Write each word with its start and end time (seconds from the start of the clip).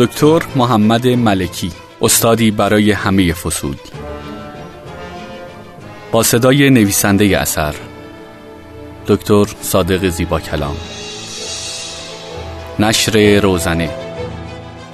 دکتر 0.00 0.42
محمد 0.56 1.06
ملکی 1.06 1.72
استادی 2.02 2.50
برای 2.50 2.92
همه 2.92 3.32
فصول 3.32 3.76
با 6.12 6.22
صدای 6.22 6.70
نویسنده 6.70 7.38
اثر 7.38 7.74
دکتر 9.06 9.44
صادق 9.62 10.08
زیبا 10.08 10.40
کلام. 10.40 10.76
نشر 12.78 13.40
روزنه. 13.40 13.90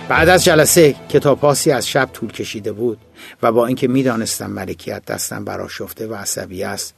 بعد 0.08 0.28
از 0.28 0.44
جلسه 0.44 0.94
کتاب 1.08 1.40
پاسی 1.40 1.70
از 1.70 1.88
شب 1.88 2.08
طول 2.12 2.32
کشیده 2.32 2.72
بود 2.72 2.98
و 3.42 3.52
با 3.52 3.66
اینکه 3.66 3.88
می‌دانستم 3.88 4.50
ملکیت 4.50 5.04
دستم 5.04 5.44
براشفته 5.44 6.06
و 6.06 6.14
عصبی 6.14 6.64
است 6.64 6.94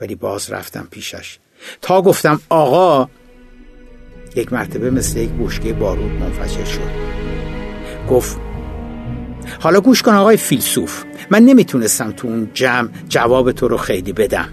ولی 0.00 0.14
باز 0.14 0.50
رفتم 0.50 0.88
پیشش. 0.90 1.38
تا 1.82 2.02
گفتم 2.02 2.40
آقا 2.48 3.08
یک 4.36 4.52
مرتبه 4.52 4.90
مثل 4.90 5.18
یک 5.18 5.30
بشکه 5.30 5.72
بارود 5.72 6.12
منفجر 6.12 6.64
شد. 6.64 7.25
گفت 8.06 8.36
حالا 9.60 9.80
گوش 9.80 10.02
کن 10.02 10.14
آقای 10.14 10.36
فیلسوف 10.36 11.04
من 11.30 11.42
نمی‌تونستم 11.42 12.10
تو 12.10 12.28
اون 12.28 12.50
جمع 12.54 12.88
جواب 13.08 13.52
تو 13.52 13.68
رو 13.68 13.76
خیلی 13.76 14.12
بدم. 14.12 14.48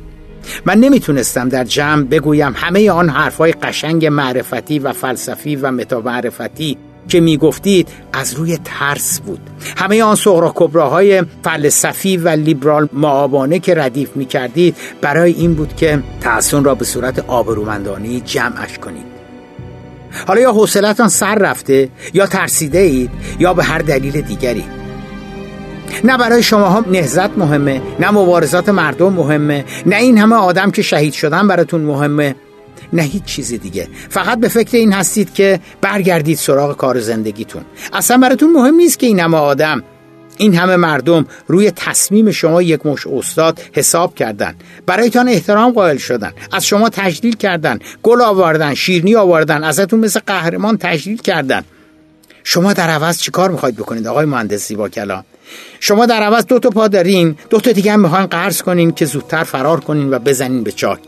من 0.66 0.78
نمی‌تونستم 0.78 1.50
در 1.50 1.64
جمع 1.64 2.04
بگویم 2.04 2.54
همه 2.56 2.92
آن 2.92 3.10
حرفای 3.10 3.52
قشنگ 3.52 4.06
معرفتی 4.06 4.80
و 4.80 4.94
فلسفی 4.94 5.56
و 5.56 5.72
متامعرفتی 5.72 6.78
که 7.08 7.20
می‌گفتید 7.20 7.90
از 8.14 8.34
روی 8.34 8.58
ترس 8.64 9.20
بود. 9.20 9.40
همه 9.78 10.04
آن 10.04 10.16
سغرا 10.16 10.52
کبراهای 10.56 11.24
فلسفی 11.44 12.18
و 12.18 12.30
لیبرال 12.30 12.90
معابانه 12.94 13.60
که 13.60 13.76
ردیف 13.76 14.16
می‌کردید 14.16 14.76
برای 15.02 15.32
این 15.32 15.54
بود 15.54 15.76
که 15.76 16.04
تحسن 16.22 16.64
را 16.64 16.76
به 16.76 16.86
صورت 16.86 17.20
آبرومندانی 17.28 18.22
جمعش 18.22 18.78
کنید. 18.78 19.13
حالا 20.28 20.42
یا 20.42 20.52
حوصلتان 20.52 21.08
سر 21.08 21.36
رفته 21.36 21.90
یا 22.14 22.28
ترسیده 22.28 22.80
اید 22.80 23.10
یا 23.40 23.54
به 23.54 23.64
هر 23.64 23.80
دلیل 23.80 24.22
دیگری. 24.22 24.64
نه 26.04 26.18
برای 26.18 26.44
شما 26.44 26.70
هم 26.70 26.86
نهزت 26.92 27.38
مهمه 27.38 27.82
نه 28.00 28.12
مبارزات 28.12 28.70
مردم 28.70 29.14
مهمه 29.14 29.66
نه 29.86 29.96
این 29.96 30.18
همه 30.18 30.36
آدم 30.36 30.72
که 30.72 30.82
شهید 30.82 31.14
شدن 31.14 31.48
براتون 31.48 31.82
مهمه 31.82 32.36
نه 32.94 33.02
هیچ 33.02 33.24
چیز 33.24 33.54
دیگه. 33.54 33.88
فقط 34.10 34.40
به 34.40 34.48
فکر 34.48 34.78
این 34.78 34.94
هستید 34.94 35.34
که 35.34 35.60
برگردید 35.82 36.38
سراغ 36.38 36.78
کار 36.78 37.00
زندگیتون. 37.00 37.62
اصلا 37.94 38.18
براتون 38.18 38.54
مهم 38.54 38.76
نیست 38.76 39.00
که 39.00 39.08
این 39.08 39.20
همه 39.20 39.38
آدم 39.38 39.84
این 40.38 40.56
همه 40.56 40.76
مردم 40.76 41.26
روی 41.48 41.72
تصمیم 41.72 42.32
شما 42.32 42.62
یک 42.62 42.86
مش 42.86 43.08
استاد 43.08 43.62
حساب 43.74 44.16
کردن 44.16 44.56
برایتان 44.86 45.30
احترام 45.30 45.72
قائل 45.72 45.98
شدن 45.98 46.34
از 46.52 46.66
شما 46.66 46.90
تجلیل 46.90 47.36
کردن 47.36 47.80
گل 48.04 48.22
آوردن 48.22 48.74
شیرنی 48.74 49.16
آوردن 49.16 49.64
ازتون 49.64 50.00
مثل 50.00 50.20
قهرمان 50.28 50.78
تجلیل 50.78 51.18
کردن 51.18 51.64
شما 52.44 52.74
در 52.74 52.90
عوض 52.90 53.20
چیکار 53.20 53.52
می‌خواید 53.52 53.76
بکنید 53.76 54.08
آقای 54.08 54.26
مهندس 54.26 54.68
زیبا 54.68 54.90
کلام 54.90 55.24
شما 55.80 56.06
در 56.06 56.24
عوض 56.24 56.46
دو 56.46 56.60
تا 56.60 56.70
پا 56.70 56.88
دارین 56.88 57.36
دو 57.50 57.60
تا 57.60 57.72
دیگه 57.72 57.94
هم 57.94 58.00
می‌خواین 58.00 58.26
قرض 58.26 58.62
کنین 58.62 58.92
که 58.92 59.06
زودتر 59.06 59.44
فرار 59.44 59.80
کنین 59.80 60.14
و 60.14 60.20
بزنین 60.20 60.64
به 60.64 60.72
چاک. 60.72 61.00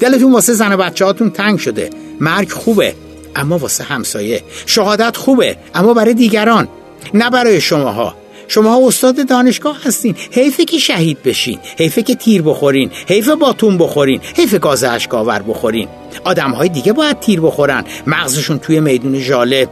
دلتون 0.00 0.32
واسه 0.32 0.52
زن 0.52 0.72
و 0.72 0.76
بچه 0.76 1.04
هاتون 1.04 1.30
تنگ 1.30 1.58
شده. 1.58 1.90
مرگ 2.20 2.50
خوبه 2.50 2.94
اما 3.36 3.58
واسه 3.58 3.84
همسایه. 3.84 4.42
شهادت 4.66 5.16
خوبه 5.16 5.56
اما 5.74 5.94
برای 5.94 6.14
دیگران 6.14 6.68
نه 7.14 7.30
برای 7.30 7.60
شماها. 7.60 8.14
شما 8.48 8.86
استاد 8.86 9.28
دانشگاه 9.28 9.76
هستین. 9.84 10.16
حیفه 10.30 10.64
که 10.64 10.78
شهید 10.78 11.22
بشین. 11.22 11.58
حیفه 11.78 12.02
که 12.02 12.14
تیر 12.14 12.42
بخورین. 12.42 12.90
حیفه 13.06 13.34
باتون 13.34 13.78
بخورین. 13.78 14.20
حیفه 14.36 14.58
گاز 14.58 14.84
اشکاور 14.84 15.42
بخورین. 15.42 15.88
آدم 16.24 16.50
های 16.50 16.68
دیگه 16.68 16.92
باید 16.92 17.20
تیر 17.20 17.40
بخورن. 17.40 17.84
مغزشون 18.06 18.58
توی 18.58 18.80
میدون 18.80 19.18
ژاله 19.18 19.68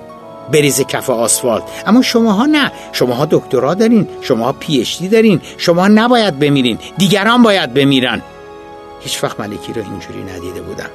بریز 0.52 0.80
کف 0.80 1.10
آسفالت. 1.10 1.62
اما 1.86 2.02
شماها 2.02 2.46
نه. 2.46 2.72
شماها 2.92 3.28
دکترا 3.30 3.74
دارین. 3.74 4.08
شماها 4.20 4.52
پی 4.52 4.80
اچ 4.80 5.02
دارین. 5.02 5.40
شما 5.58 5.88
نباید 5.88 6.38
بمیرین. 6.38 6.78
دیگران 6.98 7.42
باید 7.42 7.74
بمیرن. 7.74 8.22
هیچ 9.00 9.24
وقت 9.24 9.40
ملکی 9.40 9.72
رو 9.72 9.82
اینجوری 9.82 10.22
ندیده 10.22 10.62
بودم. 10.62 10.90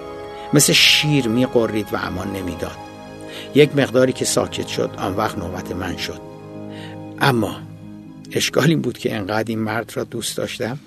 مثل 0.54 0.74
شیر 0.74 1.28
میقرید 1.28 1.88
و 1.94 1.98
امان 1.98 2.28
نمی‌داد. 2.28 2.78
یک 3.56 3.70
مقداری 3.76 4.14
که 4.14 4.26
ساکت 4.26 4.68
شد 4.68 4.90
آن 4.98 5.16
وقت 5.16 5.38
نوبت 5.38 5.72
من 5.72 5.98
شد. 5.98 6.20
اما 7.22 7.56
اشکال 8.32 8.70
این 8.70 8.82
بود 8.82 8.98
که 8.98 9.16
انقدر 9.16 9.50
این 9.50 9.60
مرد 9.60 9.92
را 9.96 10.04
دوست 10.04 10.38
داشتم 10.38 10.80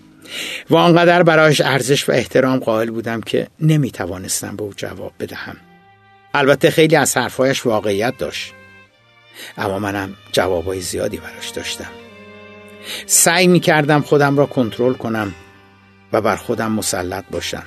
و 0.70 0.76
آنقدر 0.76 1.22
برایش 1.22 1.60
ارزش 1.60 2.08
و 2.08 2.12
احترام 2.12 2.58
قائل 2.58 2.90
بودم 2.90 3.20
که 3.20 3.46
نمی 3.60 3.90
توانستم 3.90 4.56
به 4.56 4.62
او 4.62 4.72
جواب 4.76 5.12
بدهم. 5.20 5.56
البته 6.34 6.70
خیلی 6.70 6.96
از 6.96 7.16
حرفایش 7.16 7.66
واقعیت 7.66 8.18
داشت 8.18 8.52
اما 9.58 9.78
منم 9.78 10.14
جوابای 10.32 10.80
زیادی 10.80 11.16
براش 11.16 11.48
داشتم. 11.48 11.90
سعی 13.06 13.46
می 13.46 13.60
کردم 13.60 14.00
خودم 14.00 14.38
را 14.38 14.46
کنترل 14.46 14.94
کنم 14.94 15.34
و 16.12 16.20
بر 16.20 16.36
خودم 16.36 16.72
مسلط 16.72 17.24
باشم. 17.30 17.64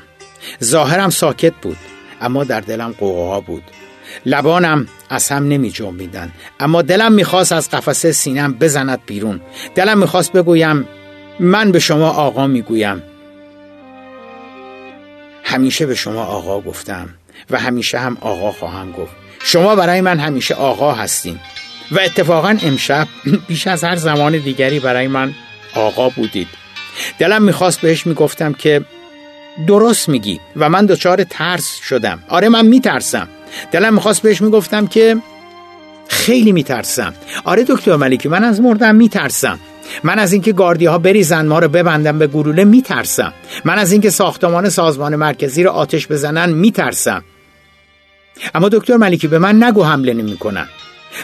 ظاهرم 0.63 1.09
ساکت 1.09 1.53
بود 1.61 1.77
اما 2.21 2.43
در 2.43 2.61
دلم 2.61 2.91
قوقا 2.91 3.41
بود. 3.41 3.63
لبانم 4.25 4.87
از 5.09 5.29
هم 5.29 5.47
نمی 5.47 5.71
جنبیدن 5.71 6.31
اما 6.59 6.81
دلم 6.81 7.11
می‌خواست 7.11 7.51
از 7.51 7.69
قفسه 7.69 8.11
سینم 8.11 8.53
بزند 8.53 8.99
بیرون. 9.05 9.41
دلم 9.75 9.97
می‌خواست 9.97 10.31
بگویم 10.31 10.87
من 11.39 11.71
به 11.71 11.79
شما 11.79 12.09
آقا 12.09 12.47
می‌گویم. 12.47 13.03
همیشه 15.43 15.85
به 15.85 15.95
شما 15.95 16.23
آقا 16.23 16.61
گفتم 16.61 17.09
و 17.49 17.59
همیشه 17.59 17.99
هم 17.99 18.17
آقا 18.21 18.51
خواهم 18.51 18.91
گفت. 18.91 19.11
شما 19.43 19.75
برای 19.75 20.01
من 20.01 20.19
همیشه 20.19 20.55
آقا 20.55 20.93
هستین 20.93 21.39
و 21.91 21.99
اتفاقا 21.99 22.57
امشب 22.61 23.07
بیش 23.47 23.67
از 23.67 23.83
هر 23.83 23.95
زمان 23.95 24.37
دیگری 24.37 24.79
برای 24.79 25.07
من 25.07 25.33
آقا 25.75 26.09
بودید. 26.09 26.47
دلم 27.19 27.41
می‌خواست 27.41 27.81
بهش 27.81 28.07
می‌گفتم 28.07 28.53
که 28.53 28.85
درست 29.67 30.09
میگی 30.09 30.39
و 30.55 30.69
من 30.69 30.85
دچار 30.85 31.23
ترس 31.23 31.79
شدم. 31.83 32.23
آره 32.29 32.49
من 32.49 32.65
میترسم. 32.65 33.27
دلم 33.71 33.93
می‌خواست 33.93 34.21
بهش 34.21 34.41
می‌گفتم 34.41 34.87
که 34.87 35.17
خیلی 36.07 36.51
میترسم. 36.51 37.13
آره 37.43 37.63
دکتر 37.63 37.95
ملکی 37.95 38.29
من 38.29 38.43
از 38.43 38.61
مردم 38.61 38.95
میترسم. 38.95 39.59
من 40.03 40.19
از 40.19 40.33
اینکه 40.33 40.53
گاردی 40.53 40.85
ها 40.85 40.97
بریزن 40.97 41.45
ما 41.45 41.59
رو 41.59 41.67
ببندن 41.67 42.19
به 42.19 42.27
گلوله 42.27 42.63
میترسم. 42.63 43.33
من 43.65 43.79
از 43.79 43.91
اینکه 43.91 44.09
ساختمان 44.09 44.69
سازمان 44.69 45.15
مرکزی 45.15 45.63
رو 45.63 45.69
آتش 45.69 46.07
بزنن 46.07 46.49
میترسم. 46.49 47.23
اما 48.55 48.69
دکتر 48.69 48.97
ملکی 48.97 49.27
به 49.27 49.39
من 49.39 49.63
نگو 49.63 49.83
حمله 49.83 50.13
نمی‌کنن. 50.13 50.67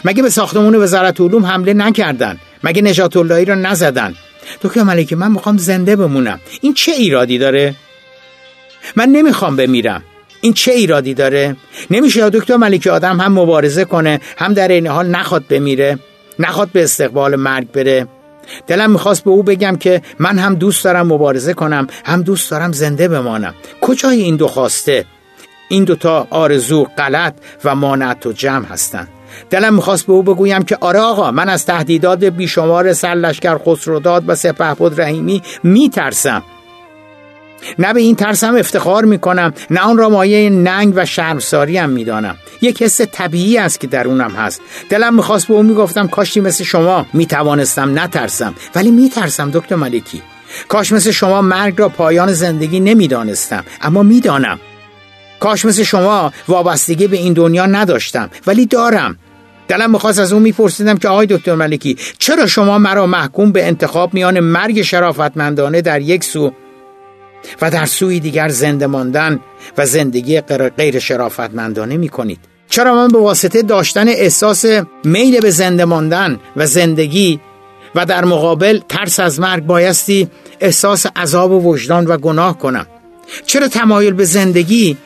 مگه 0.04 0.22
به 0.22 0.30
ساختمان 0.30 0.74
وزارت 0.74 1.20
علوم 1.20 1.46
حمله 1.46 1.74
نکردن؟ 1.74 2.38
مگه 2.64 2.82
نجات 2.82 3.16
اللهی 3.16 3.44
رو 3.44 3.54
نزدن؟ 3.54 4.14
دکتر 4.62 4.82
ملکی 4.82 5.14
من 5.14 5.30
می‌خوام 5.30 5.56
زنده 5.56 5.96
بمونم. 5.96 6.40
این 6.60 6.74
چه 6.74 6.92
ایرادی 6.92 7.38
داره؟ 7.38 7.74
من 8.96 9.08
نمی‌خوام 9.08 9.56
بمیرم. 9.56 10.02
این 10.44 10.52
چه 10.52 10.72
ایرادی 10.72 11.14
داره؟ 11.14 11.56
نمیشه 11.90 12.20
یا 12.20 12.28
دکتر 12.30 12.56
ملکی 12.56 12.90
آدم 12.90 13.20
هم 13.20 13.32
مبارزه 13.32 13.84
کنه 13.84 14.20
هم 14.38 14.54
در 14.54 14.68
این 14.68 14.86
حال 14.86 15.06
نخواد 15.06 15.46
بمیره 15.48 15.98
نخواد 16.38 16.68
به 16.72 16.82
استقبال 16.84 17.36
مرگ 17.36 17.72
بره. 17.72 18.06
دلم 18.66 18.90
می‌خواست 18.90 19.24
به 19.24 19.30
او 19.30 19.42
بگم 19.42 19.76
که 19.76 20.02
من 20.18 20.38
هم 20.38 20.54
دوست 20.54 20.84
دارم 20.84 21.06
مبارزه 21.06 21.54
کنم 21.54 21.86
هم 22.04 22.22
دوست 22.22 22.50
دارم 22.50 22.72
زنده 22.72 23.08
بمانم. 23.08 23.54
کجای 23.80 24.22
این 24.22 24.36
دو 24.36 24.48
خواسته؟ 24.48 25.04
این 25.68 25.84
دوتا 25.84 26.26
آرزو 26.30 26.84
غلط 26.98 27.34
و 27.64 27.74
مانعت 27.74 28.26
و 28.26 28.32
جمع 28.32 28.66
هستند. 28.66 29.08
دلم 29.50 29.74
می‌خواست 29.74 30.06
به 30.06 30.12
او 30.12 30.22
بگویم 30.22 30.62
که 30.62 30.76
آره 30.80 31.00
آقا 31.00 31.30
من 31.30 31.48
از 31.48 31.66
تهدیدات 31.66 32.24
بیشمار 32.24 32.92
سرلشکر 32.92 33.58
خسروداد 33.66 34.24
و 34.26 34.34
سپهبد 34.34 35.00
رحیمی 35.00 35.42
میترسم. 35.62 36.42
نه 37.78 37.92
به 37.92 38.00
این 38.00 38.16
ترسم 38.16 38.56
افتخار 38.56 39.04
می‌کنم 39.04 39.54
نه 39.70 39.80
آن 39.80 39.96
را 39.96 40.08
مایه 40.08 40.50
ننگ 40.50 40.92
و 40.96 41.04
شرمساری 41.06 41.76
هم 41.76 41.90
می‌دانم. 41.90 42.36
یک 42.62 42.82
حس 42.82 43.00
طبیعی 43.00 43.58
است 43.58 43.80
که 43.80 43.86
درونم 43.86 44.30
هست. 44.30 44.60
دلم 44.90 45.14
می‌خواست 45.14 45.48
به 45.48 45.54
او 45.54 45.62
می‌گفتم 45.62 46.08
کاشی 46.08 46.40
مثل 46.40 46.64
شما 46.64 47.06
می‌توانستم 47.12 47.98
نترسم. 47.98 48.54
ولی 48.74 48.90
میترسم 48.90 49.50
دکتر 49.50 49.76
ملکی. 49.76 50.22
کاش 50.68 50.92
مثل 50.92 51.10
شما 51.10 51.42
مرگ 51.42 51.74
را 51.80 51.88
پایان 51.88 52.32
زندگی 52.32 52.80
نمی‌دانستم 52.80 53.64
اما 53.82 54.02
می‌دانم. 54.02 54.58
کاش 55.40 55.64
مثل 55.64 55.82
شما 55.82 56.32
وابستگی 56.48 57.06
به 57.06 57.16
این 57.16 57.32
دنیا 57.32 57.66
نداشتم 57.66 58.30
ولی 58.46 58.66
دارم. 58.66 59.16
دلم 59.68 59.90
می‌خواست 59.90 60.18
از 60.18 60.32
اون 60.32 60.42
میپرسیدم 60.42 60.96
که 60.96 61.08
آقای 61.08 61.26
دکتر 61.26 61.54
ملکی 61.54 61.96
چرا 62.18 62.46
شما 62.46 62.78
مرا 62.78 63.06
محکوم 63.06 63.52
به 63.52 63.66
انتخاب 63.66 64.14
میان 64.14 64.40
مرگ 64.40 64.82
شرافتمندانه 64.82 65.80
در 65.80 66.00
یک 66.00 66.24
سو 66.24 66.52
و 67.62 67.70
در 67.70 67.86
سوی 67.86 68.20
دیگر 68.20 68.48
زنده 68.48 68.86
ماندن 68.86 69.40
و 69.78 69.86
زندگی 69.86 70.40
غیر 70.76 70.98
شرافتمندانه 70.98 71.96
می 71.96 72.08
کنید 72.08 72.38
چرا 72.68 72.94
من 72.94 73.08
به 73.08 73.18
واسطه 73.18 73.62
داشتن 73.62 74.08
احساس 74.08 74.64
میل 75.04 75.40
به 75.40 75.50
زنده 75.50 75.84
ماندن 75.84 76.38
و 76.56 76.66
زندگی 76.66 77.40
و 77.94 78.06
در 78.06 78.24
مقابل 78.24 78.80
ترس 78.88 79.20
از 79.20 79.40
مرگ 79.40 79.66
بایستی 79.66 80.28
احساس 80.60 81.06
عذاب 81.16 81.50
و 81.50 81.60
وجدان 81.60 82.06
و 82.06 82.16
گناه 82.16 82.58
کنم؟ 82.58 82.86
چرا 83.46 83.68
تمایل 83.68 84.12
به 84.12 84.24
زندگی 84.24 84.96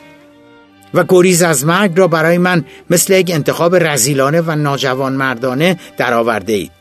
و 0.94 1.04
گریز 1.08 1.42
از 1.42 1.66
مرگ 1.66 1.98
را 1.98 2.08
برای 2.08 2.38
من 2.38 2.64
مثل 2.90 3.12
یک 3.12 3.30
انتخاب 3.30 3.76
رزیلانه 3.76 4.40
و 4.40 4.54
ناجوان 4.54 5.12
مردانه 5.12 5.78
درآورده 5.96 6.52
اید؟ 6.52 6.77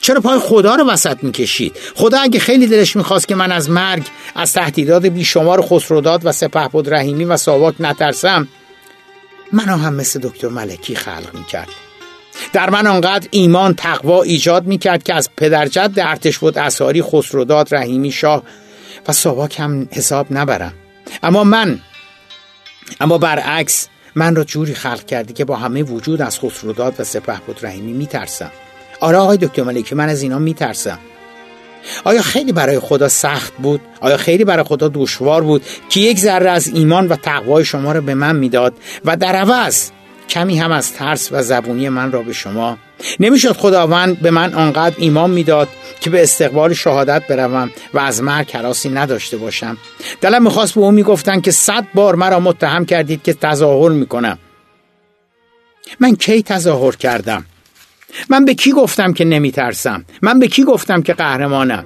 چرا 0.00 0.20
پای 0.20 0.38
خدا 0.38 0.74
رو 0.74 0.84
وسط 0.84 1.24
می‌کشید؟ 1.24 1.76
خدا 1.94 2.18
اگه 2.18 2.38
خیلی 2.38 2.66
دلش 2.66 2.96
می‌خواست 2.96 3.28
که 3.28 3.34
من 3.34 3.52
از 3.52 3.70
مرگ 3.70 4.02
از 4.34 4.52
تهدیدات 4.52 5.06
بیشمار 5.06 5.62
خسروداد 5.62 6.26
و 6.26 6.32
سپهبد 6.32 6.94
رحیمی 6.94 7.24
و 7.24 7.36
ساواک 7.36 7.74
نترسم 7.80 8.48
منو 9.52 9.76
هم 9.76 9.94
مثل 9.94 10.20
دکتر 10.20 10.48
ملکی 10.48 10.94
خلق 10.94 11.34
می‌کرد. 11.34 11.68
در 12.52 12.70
من 12.70 12.86
آنقدر 12.86 13.28
ایمان 13.30 13.74
تقوا 13.74 14.22
ایجاد 14.22 14.66
می‌کرد 14.66 15.02
که 15.02 15.14
از 15.14 15.30
پدرجد 15.36 15.92
ارتش 15.96 16.38
بود 16.38 16.58
اساری 16.58 17.02
خسروداد 17.02 17.74
رحیمی 17.74 18.12
شاه 18.12 18.42
و 19.08 19.12
ساواک 19.12 19.60
هم 19.60 19.88
حساب 19.92 20.26
نبرم. 20.30 20.74
اما 21.22 21.44
من 21.44 21.80
اما 23.00 23.18
برعکس 23.18 23.88
من 24.14 24.36
را 24.36 24.44
جوری 24.44 24.74
خلق 24.74 25.06
کردی 25.06 25.32
که 25.32 25.44
با 25.44 25.56
همه 25.56 25.82
وجود 25.82 26.22
از 26.22 26.38
خسروداد 26.38 26.94
و 26.98 27.04
سپهبد 27.04 27.66
رحیمی 27.66 27.92
میترسم. 27.92 28.50
آره 29.02 29.18
آقای 29.18 29.36
دکتر 29.36 29.62
ملکی 29.62 29.94
من 29.94 30.08
از 30.08 30.22
اینا 30.22 30.38
میترسم. 30.38 30.98
آیا 32.04 32.22
خیلی 32.22 32.52
برای 32.52 32.78
خدا 32.78 33.08
سخت 33.08 33.52
بود؟ 33.58 33.80
آیا 34.00 34.16
خیلی 34.16 34.44
برای 34.44 34.64
خدا 34.64 34.90
دشوار 34.94 35.42
بود 35.42 35.62
که 35.88 36.00
یک 36.00 36.18
ذره 36.18 36.50
از 36.50 36.68
ایمان 36.68 37.08
و 37.08 37.16
تقوای 37.16 37.64
شما 37.64 37.92
را 37.92 38.00
به 38.00 38.14
من 38.14 38.36
می‌داد 38.36 38.74
و 39.04 39.16
در 39.16 39.36
عوض 39.36 39.90
کمی 40.28 40.58
هم 40.58 40.72
از 40.72 40.92
ترس 40.92 41.28
و 41.32 41.42
زبونی 41.42 41.88
من 41.88 42.12
را 42.12 42.22
به 42.22 42.32
شما؟ 42.32 42.78
نمی‌شد 43.20 43.52
خداوند 43.52 44.20
به 44.20 44.30
من 44.30 44.54
آنقدر 44.54 44.94
ایمان 44.98 45.30
می‌داد 45.30 45.68
که 46.00 46.10
به 46.10 46.22
استقبال 46.22 46.74
شهادت 46.74 47.26
بروم 47.26 47.70
و 47.94 47.98
از 47.98 48.22
مرگ 48.22 48.46
کراسی 48.46 48.88
نداشته 48.88 49.36
باشم. 49.36 49.76
دلم 50.20 50.42
می‌خواست 50.42 50.74
به 50.74 50.80
او 50.80 50.90
می‌گفتن 50.90 51.40
که 51.40 51.50
صد 51.50 51.84
بار 51.94 52.14
مرا 52.14 52.40
متهم 52.40 52.84
کردید 52.84 53.22
که 53.22 53.34
تظاهر 53.34 53.90
می‌کنم. 53.90 54.38
من 56.00 56.16
کی 56.16 56.42
تظاهر 56.42 56.96
کردم؟ 56.96 57.44
من 58.30 58.44
به 58.44 58.54
کی 58.54 58.72
گفتم 58.72 59.12
که 59.12 59.24
نمیترسم؟ 59.24 60.04
من 60.22 60.38
به 60.38 60.48
کی 60.48 60.64
گفتم 60.64 61.02
که 61.02 61.14
قهرمانم؟ 61.14 61.84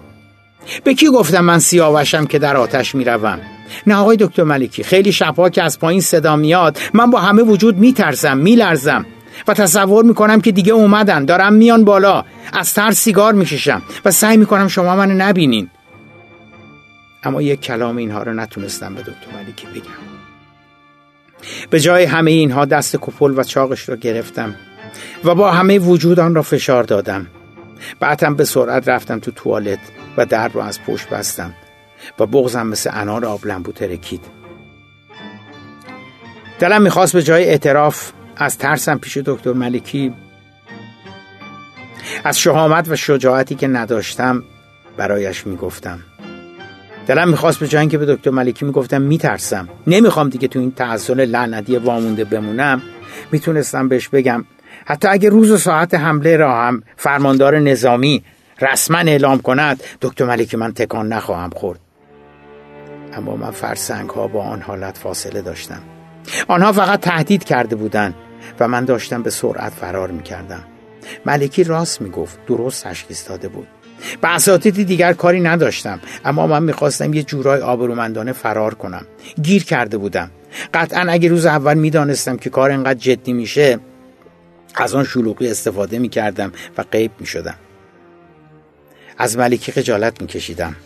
به 0.85 0.95
کی 0.95 1.07
گفتم 1.07 1.41
من 1.41 1.59
سیاوشم 1.59 2.27
که 2.27 2.39
در 2.39 2.57
آتش 2.57 2.95
می‌روم؟ 2.95 3.41
نه 3.87 3.95
آقای 3.95 4.17
دکتر 4.17 4.43
ملکی 4.43 4.83
خیلی 4.83 5.13
شبها 5.13 5.51
که 5.51 5.63
از 5.63 5.79
پایین 5.79 6.01
صدا 6.01 6.37
میاد 6.37 6.79
من 6.95 7.11
با 7.11 7.21
همه 7.21 7.43
وجود 7.43 7.79
میترسم 7.79 8.39
میلرزم 8.39 9.07
و 9.49 9.55
تصور 9.55 10.05
می‌کنم 10.05 10.41
که 10.41 10.53
دیگه 10.53 10.73
اومدن 10.73 11.25
دارم 11.25 11.53
میان 11.53 11.85
بالا 11.85 12.25
از 12.53 12.75
ترس 12.75 12.97
سیگار 12.97 13.33
می‌کشم 13.33 13.83
و 14.05 14.11
سعی 14.11 14.37
می‌کنم 14.37 14.69
شما 14.69 14.97
منو 14.97 15.15
نبینین. 15.15 15.71
اما 17.23 17.43
یک 17.43 17.61
کلام 17.61 17.97
اینها 17.97 18.23
رو 18.23 18.35
نتونستم 18.35 18.95
به 18.95 19.01
دکتر 19.01 19.37
ملکی 19.37 19.67
بگم. 19.67 19.91
به 21.71 21.81
جای 21.81 22.05
همه 22.05 22.31
اینها 22.31 22.65
دست 22.65 22.97
کپل 22.97 23.35
و 23.37 23.43
چاقش 23.43 23.89
رو 23.89 23.97
گرفتم. 23.97 24.55
و 25.25 25.35
با 25.35 25.53
همه 25.53 25.79
وجود 25.79 26.21
آن 26.21 26.35
را 26.35 26.43
فشار 26.43 26.85
دادم. 26.85 27.27
بعدم 28.01 28.35
به 28.35 28.45
سرعت 28.45 28.89
رفتم 28.89 29.19
تو 29.19 29.31
توالت 29.31 29.79
و 30.17 30.27
در 30.27 30.49
رو 30.49 30.61
از 30.61 30.83
پشت 30.83 31.09
بستم 31.09 31.55
و 32.19 32.27
بغزم 32.27 32.67
مثل 32.67 32.91
انار 32.93 33.25
آب 33.25 33.47
لنبو 33.47 33.73
ترکید. 33.73 34.25
دلم 36.59 36.83
می‌خواست 36.83 37.13
به 37.13 37.23
جای 37.23 37.45
اعتراف 37.45 38.13
از 38.37 38.59
ترسم 38.59 38.99
پیش 38.99 39.17
دکتر 39.17 39.53
ملکی 39.53 40.15
از 42.25 42.39
شهامت 42.39 42.89
و 42.89 42.97
شجاعتی 42.97 43.55
که 43.55 43.69
نداشتم 43.69 44.43
برایش 44.97 45.47
می‌گفتم. 45.47 45.99
دلم 47.07 47.29
می‌خواست 47.29 47.59
به 47.59 47.69
جای 47.69 47.87
که 47.87 47.99
به 47.99 48.15
دکتر 48.15 48.31
ملکی 48.31 48.65
می‌گفتم 48.65 49.03
میترسم. 49.03 49.69
نمی‌خوام 49.87 50.29
دیگه 50.29 50.49
تو 50.49 50.59
این 50.59 50.73
تحصل 50.73 51.21
لعنتی 51.21 51.77
وامونده 51.77 52.25
بمونم. 52.25 52.83
می‌تونستم 53.33 53.89
بهش 53.89 54.09
بگم 54.09 54.45
حتی 54.89 55.09
اگه 55.09 55.29
روز 55.29 55.51
و 55.51 55.57
ساعت 55.57 55.95
حمله 55.95 56.37
را 56.37 56.63
هم 56.63 56.83
فرماندار 56.97 57.59
نظامی 57.59 58.25
رسما 58.61 58.99
اعلام 58.99 59.39
کند 59.39 59.83
دکتر 60.01 60.25
ملکی 60.25 60.57
من 60.57 60.73
تکان 60.73 61.09
نخواهم 61.09 61.51
خورد. 61.51 61.81
اما 63.13 63.37
من 63.37 63.51
فرسنگ 63.51 64.11
ها 64.11 64.27
با 64.27 64.43
آن 64.43 64.61
حالت 64.61 64.99
فاصله 64.99 65.43
داشتم. 65.43 65.83
آنها 66.49 66.73
فقط 66.73 67.01
تهدید 67.01 67.45
کرده 67.45 67.77
بودند 67.77 68.15
و 68.61 68.69
من 68.69 68.85
داشتم 68.85 69.23
به 69.23 69.31
سرعت 69.31 69.73
فرار 69.73 70.11
می 70.11 70.23
کردم 70.23 70.63
ملکی 71.27 71.65
راست 71.65 72.01
می 72.03 72.11
گفت 72.11 72.47
درست 72.47 72.85
تشخیص 72.85 73.29
داده 73.29 73.49
بود. 73.49 73.67
به 74.21 74.35
اساتید 74.35 74.87
دیگر 74.87 75.13
کاری 75.13 75.41
نداشتم 75.41 76.01
اما 76.25 76.47
من 76.47 76.63
می‌خواستم 76.63 77.15
یه 77.15 77.23
جورای 77.23 77.61
آبرومندانه 77.61 78.33
فرار 78.33 78.75
کنم. 78.75 79.07
گیر 79.43 79.65
کرده 79.65 79.99
بودم. 79.99 80.31
قطعا 80.75 81.07
اگه 81.09 81.29
روز 81.29 81.47
اول 81.47 81.75
می‌دانستم 81.75 82.37
که 82.37 82.51
کار 82.51 82.71
انقدر 82.71 82.99
جدی 82.99 83.33
میشه 83.33 83.79
از 84.77 84.95
آن 84.95 85.05
شلوغی 85.05 85.51
استفاده 85.51 85.99
می‌کردم 85.99 86.53
و 86.79 86.83
غیب 86.83 87.11
می‌شدم. 87.21 87.57
از 89.19 89.37
ملکی 89.39 89.73
خجالت 89.73 90.23
میکشیدم. 90.23 90.77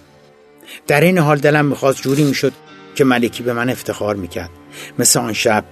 در 0.87 1.01
این 1.01 1.19
حال 1.19 1.39
دلم 1.39 1.65
می‌خواست 1.65 2.03
جوری 2.03 2.25
می‌شد 2.25 2.53
که 2.95 3.05
ملکی 3.05 3.43
به 3.43 3.53
من 3.53 3.71
افتخار 3.71 4.17
می‌کرد. 4.17 4.51
مثل 4.99 5.21
آن 5.21 5.33
شب 5.33 5.65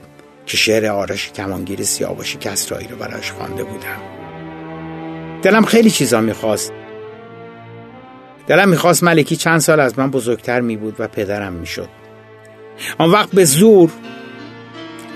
که 0.47 0.56
شعر 0.56 0.87
آرش 0.87 1.32
کمانگیر 1.32 1.82
سیاوش 1.82 2.37
کسرایی 2.37 2.88
رو 2.88 2.97
براش 2.97 3.32
خوانده 3.32 3.65
بودم. 3.65 4.00
دلم 5.43 5.64
خیلی 5.64 5.91
چیزا 5.91 6.21
می‌خواست. 6.21 6.73
دلم 8.47 8.69
می‌خواست 8.69 9.03
ملکی 9.03 9.37
چند 9.37 9.61
سال 9.61 9.81
از 9.81 9.99
من 9.99 10.11
بزرگتر 10.11 10.61
میبود 10.61 10.97
و 10.99 11.09
پدرم 11.09 11.53
می‌شد. 11.53 11.88
آن 12.99 13.11
وقت 13.11 13.31
به 13.31 13.44
زور 13.44 13.91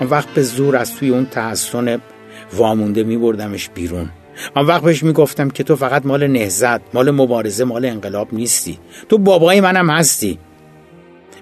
آن 0.01 0.07
وقت 0.07 0.29
به 0.29 0.41
زور 0.41 0.77
از 0.77 0.95
توی 0.95 1.09
اون 1.09 1.25
تحسن 1.25 2.01
وامونده 2.57 3.03
میبردمش 3.03 3.69
بیرون. 3.69 4.09
آن 4.55 4.65
وقت 4.65 4.81
بهش 4.81 5.03
می‌گفتم 5.03 5.49
که 5.49 5.63
تو 5.63 5.75
فقط 5.75 6.05
مال 6.05 6.27
نهزت 6.27 6.81
مال 6.93 7.11
مبارزه 7.11 7.63
مال 7.63 7.85
انقلاب 7.85 8.33
نیستی. 8.33 8.79
تو 9.09 9.17
بابای 9.17 9.61
منم 9.61 9.89
هستی. 9.89 10.39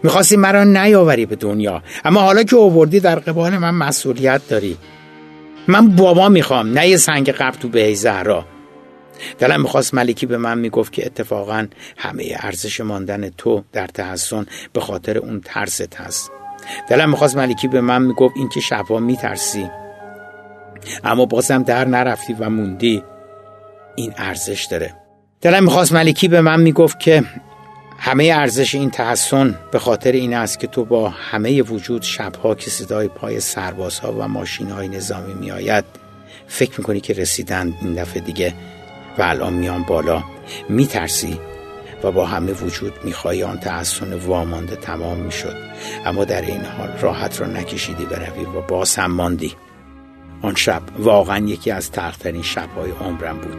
می‌خواستی 0.03 0.37
مرا 0.37 0.63
نیاوری 0.63 1.25
به 1.25 1.35
دنیا. 1.35 1.81
اما 2.05 2.21
حالا 2.21 2.43
که 2.43 2.55
آوردی 2.55 2.99
در 2.99 3.19
قبال 3.19 3.57
من 3.57 3.75
مسئولیت 3.75 4.41
داری. 4.47 4.77
من 5.67 5.95
بابا 5.95 6.29
می‌خوام 6.29 6.73
نه 6.73 6.87
یه 6.87 6.97
سنگ 6.97 7.29
قبل 7.29 7.57
تو 7.57 7.67
به 7.67 7.93
زهرا. 7.93 8.45
دلم 9.39 9.61
می‌خواست 9.61 9.93
ملکی 9.93 10.25
به 10.25 10.37
من 10.37 10.57
می‌گفت 10.57 10.93
که 10.93 11.05
اتفاقا 11.05 11.67
همه 11.97 12.37
ارزش 12.39 12.81
ماندن 12.81 13.29
تو 13.29 13.63
در 13.73 13.87
تحسن 13.87 14.45
به 14.73 14.79
خاطر 14.79 15.17
اون 15.17 15.41
ترست 15.45 15.95
هست. 15.95 16.31
دلم 16.89 17.09
می‌خواست 17.09 17.38
ملکی 17.38 17.67
به 17.67 17.81
من 17.81 18.01
می‌گفت 18.01 18.33
این 18.38 18.50
که 18.50 18.59
شبها 18.59 19.00
میترسی. 19.00 19.69
اما 21.03 21.25
بازم 21.25 21.63
در 21.63 21.85
نرفتی 21.85 22.33
و 22.33 22.50
موندی 22.50 23.03
این 23.95 24.13
ارزش 24.17 24.65
داره. 24.71 24.93
دلم 25.41 25.63
می‌خواست 25.63 25.93
ملکی 25.93 26.27
به 26.27 26.41
من 26.41 26.61
می‌گفت 26.61 27.00
که 27.00 27.23
همه 27.97 28.31
ارزش 28.35 28.75
این 28.75 28.89
تحسن 28.89 29.55
به 29.71 29.79
خاطر 29.79 30.11
این 30.11 30.33
است 30.33 30.59
که 30.59 30.67
تو 30.67 30.85
با 30.85 31.09
همه 31.09 31.61
وجود 31.61 32.01
شبها 32.01 32.55
که 32.55 32.69
صدای 32.69 33.07
پای 33.07 33.39
سربازها 33.39 34.13
و 34.13 34.27
ماشین 34.27 34.69
های 34.69 34.88
نظامی 34.88 35.33
میآید 35.33 35.85
فکر 36.47 36.71
می‌کنی 36.77 37.00
که 37.00 37.13
رسیدن 37.13 37.73
این 37.81 37.93
دفعه 37.93 38.21
دیگه 38.21 38.53
و 39.17 39.21
الان 39.21 39.53
میان 39.53 39.83
بالا. 39.83 40.23
میترسی 40.69 41.39
و 42.03 42.11
با 42.11 42.25
همه 42.25 42.51
وجود 42.51 42.93
می‌خوای 43.03 43.43
آن 43.43 43.59
تحسن 43.59 44.13
وامانده 44.13 44.75
تمام 44.75 45.17
می‌شد. 45.17 45.55
اما 46.05 46.25
در 46.25 46.41
این 46.41 46.65
حال 46.65 46.89
راحت 47.01 47.41
را 47.41 47.47
نکشیدی 47.47 48.05
بروی 48.05 48.45
و 48.45 48.61
باز 48.61 48.95
هم 48.95 49.11
ماندی. 49.11 49.55
آن 50.41 50.55
شب. 50.55 50.81
واقعا 51.00 51.48
یکی 51.48 51.71
از 51.71 51.91
تخترین 51.91 52.41
شبهای 52.41 52.91
عمرم 52.91 53.38
بود. 53.38 53.55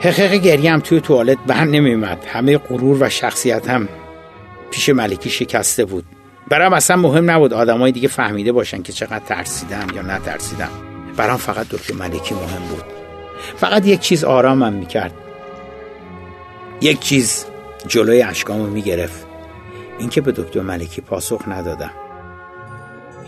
حقیق 0.00 0.32
گریم 0.32 0.78
توی 0.78 1.00
توالت 1.00 1.38
بر 1.46 1.64
نمیمد 1.64 2.24
همه 2.26 2.58
غرور 2.58 2.96
و 3.00 3.08
شخصیتم 3.08 3.88
پیش 4.70 4.88
ملکی 4.88 5.30
شکسته 5.30 5.84
بود. 5.84 6.04
برام 6.50 6.72
اصلا 6.72 6.96
مهم 6.96 7.30
نبود 7.30 7.52
آدمای 7.52 7.92
دیگه 7.92 8.08
فهمیده 8.08 8.52
باشن 8.52 8.82
که 8.82 8.92
چقدر 8.92 9.18
ترسیدم 9.18 9.86
یا 9.94 10.02
نترسیدم 10.02 10.70
برام 11.16 11.36
فقط 11.36 11.68
دکتر 11.68 11.94
ملکی 11.94 12.34
مهم 12.34 12.62
بود. 12.70 12.84
فقط 13.56 13.86
یک 13.86 14.00
چیز 14.00 14.24
آرامم 14.24 14.72
می‌کرد. 14.72 15.14
یک 16.80 17.00
چیز 17.00 17.44
جلوی 17.86 18.22
اشکامو 18.22 18.66
می‌گرفت. 18.66 19.25
اینکه 19.98 20.20
به 20.20 20.32
دکتر 20.32 20.60
ملکی 20.60 21.00
پاسخ 21.00 21.48
ندادم. 21.48 21.90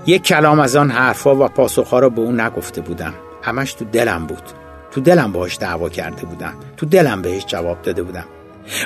یک 0.07 0.23
کلام 0.23 0.61
از 0.61 0.77
آن 0.77 0.91
حرفا 0.91 1.35
و 1.35 1.49
پاسخها 1.49 1.99
را 1.99 2.09
به 2.09 2.21
اون 2.21 2.41
نگفته 2.41 2.81
بودم. 2.81 3.15
همش 3.43 3.73
تو 3.73 3.85
دلم 3.85 4.27
بود. 4.27 4.43
تو 4.91 5.01
دلم 5.01 5.33
باهاش 5.33 5.59
دعوا 5.59 5.89
کرده 5.89 6.27
بودم. 6.27 6.55
تو 6.77 6.87
دلم 6.87 7.23
بهش 7.23 7.45
جواب 7.47 7.83
داده 7.83 8.03
بودم. 8.03 8.25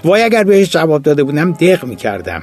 وای 0.05 0.23
اگر 0.23 0.45
بهش 0.45 0.71
جواب 0.71 1.03
داده 1.03 1.25
بودم 1.25 1.53
دق 1.53 1.85
می‌کردم. 1.85 2.43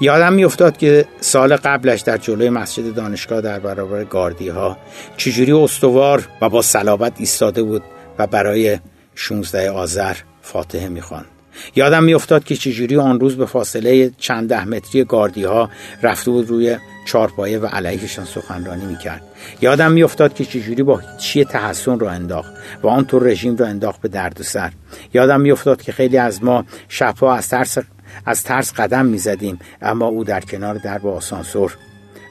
یادم 0.00 0.32
میافتاد 0.32 0.76
که 0.76 1.04
سال 1.20 1.56
قبلش 1.56 2.00
در 2.00 2.16
جلوی 2.16 2.50
مسجد 2.50 2.94
دانشگاه 2.94 3.40
در 3.40 3.58
برابر 3.58 4.04
گاردی 4.04 4.48
ها 4.48 4.78
چجوری 5.16 5.52
استوار 5.52 6.28
و 6.40 6.48
با 6.48 6.62
صلابت 6.62 7.12
ایستاده 7.18 7.62
بود 7.62 7.82
و 8.18 8.26
برای 8.26 8.78
16 9.14 9.70
آذر 9.70 10.16
فاتحه 10.42 10.88
می‌خواند. 10.88 11.33
یادم 11.76 12.04
میافتاد 12.04 12.44
که 12.44 12.56
چجوری 12.56 12.96
آن 12.96 13.20
روز 13.20 13.36
به 13.36 13.46
فاصله 13.46 14.10
چند 14.18 14.48
ده 14.48 14.64
متری 14.64 15.04
گاردی 15.04 15.44
ها 15.44 15.70
رفته 16.02 16.30
بود 16.30 16.48
روی 16.48 16.78
چارپایه 17.04 17.58
و 17.58 17.66
علیهشان 17.66 18.24
سخنرانی 18.24 18.84
می‌کرد. 18.84 19.22
یادم 19.60 19.92
میافتاد 19.92 20.34
که 20.34 20.44
چجوری 20.44 20.82
با 20.82 21.02
چی 21.18 21.44
تحسن 21.44 21.98
را 21.98 22.10
انداخت 22.10 22.52
و 22.82 22.88
آنطور 22.88 23.22
رژیم 23.22 23.56
را 23.56 23.66
انداخت 23.66 24.00
به 24.00 24.08
درد 24.08 24.40
و 24.40 24.42
سر. 24.42 24.72
یادم 25.14 25.40
میافتاد 25.40 25.82
که 25.82 25.92
خیلی 25.92 26.18
از 26.18 26.44
ما 26.44 26.64
شبها 26.88 27.34
از 27.34 27.48
ترس 27.48 27.78
از 28.26 28.42
ترس 28.42 28.72
قدم 28.72 29.06
می‌زدیم 29.06 29.58
اما 29.82 30.06
او 30.06 30.24
در 30.24 30.40
کنار 30.40 30.74
درب 30.74 31.06
آسانسور 31.06 31.76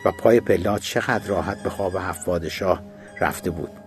و 0.05 0.11
پای 0.11 0.39
پلات 0.39 0.81
چقدر 0.81 1.27
راحت 1.27 1.63
به 1.63 1.69
خواب 1.69 1.95
هفت 1.95 2.25
پادشاه 2.25 2.81
رفته 3.21 3.49
بود. 3.49 3.82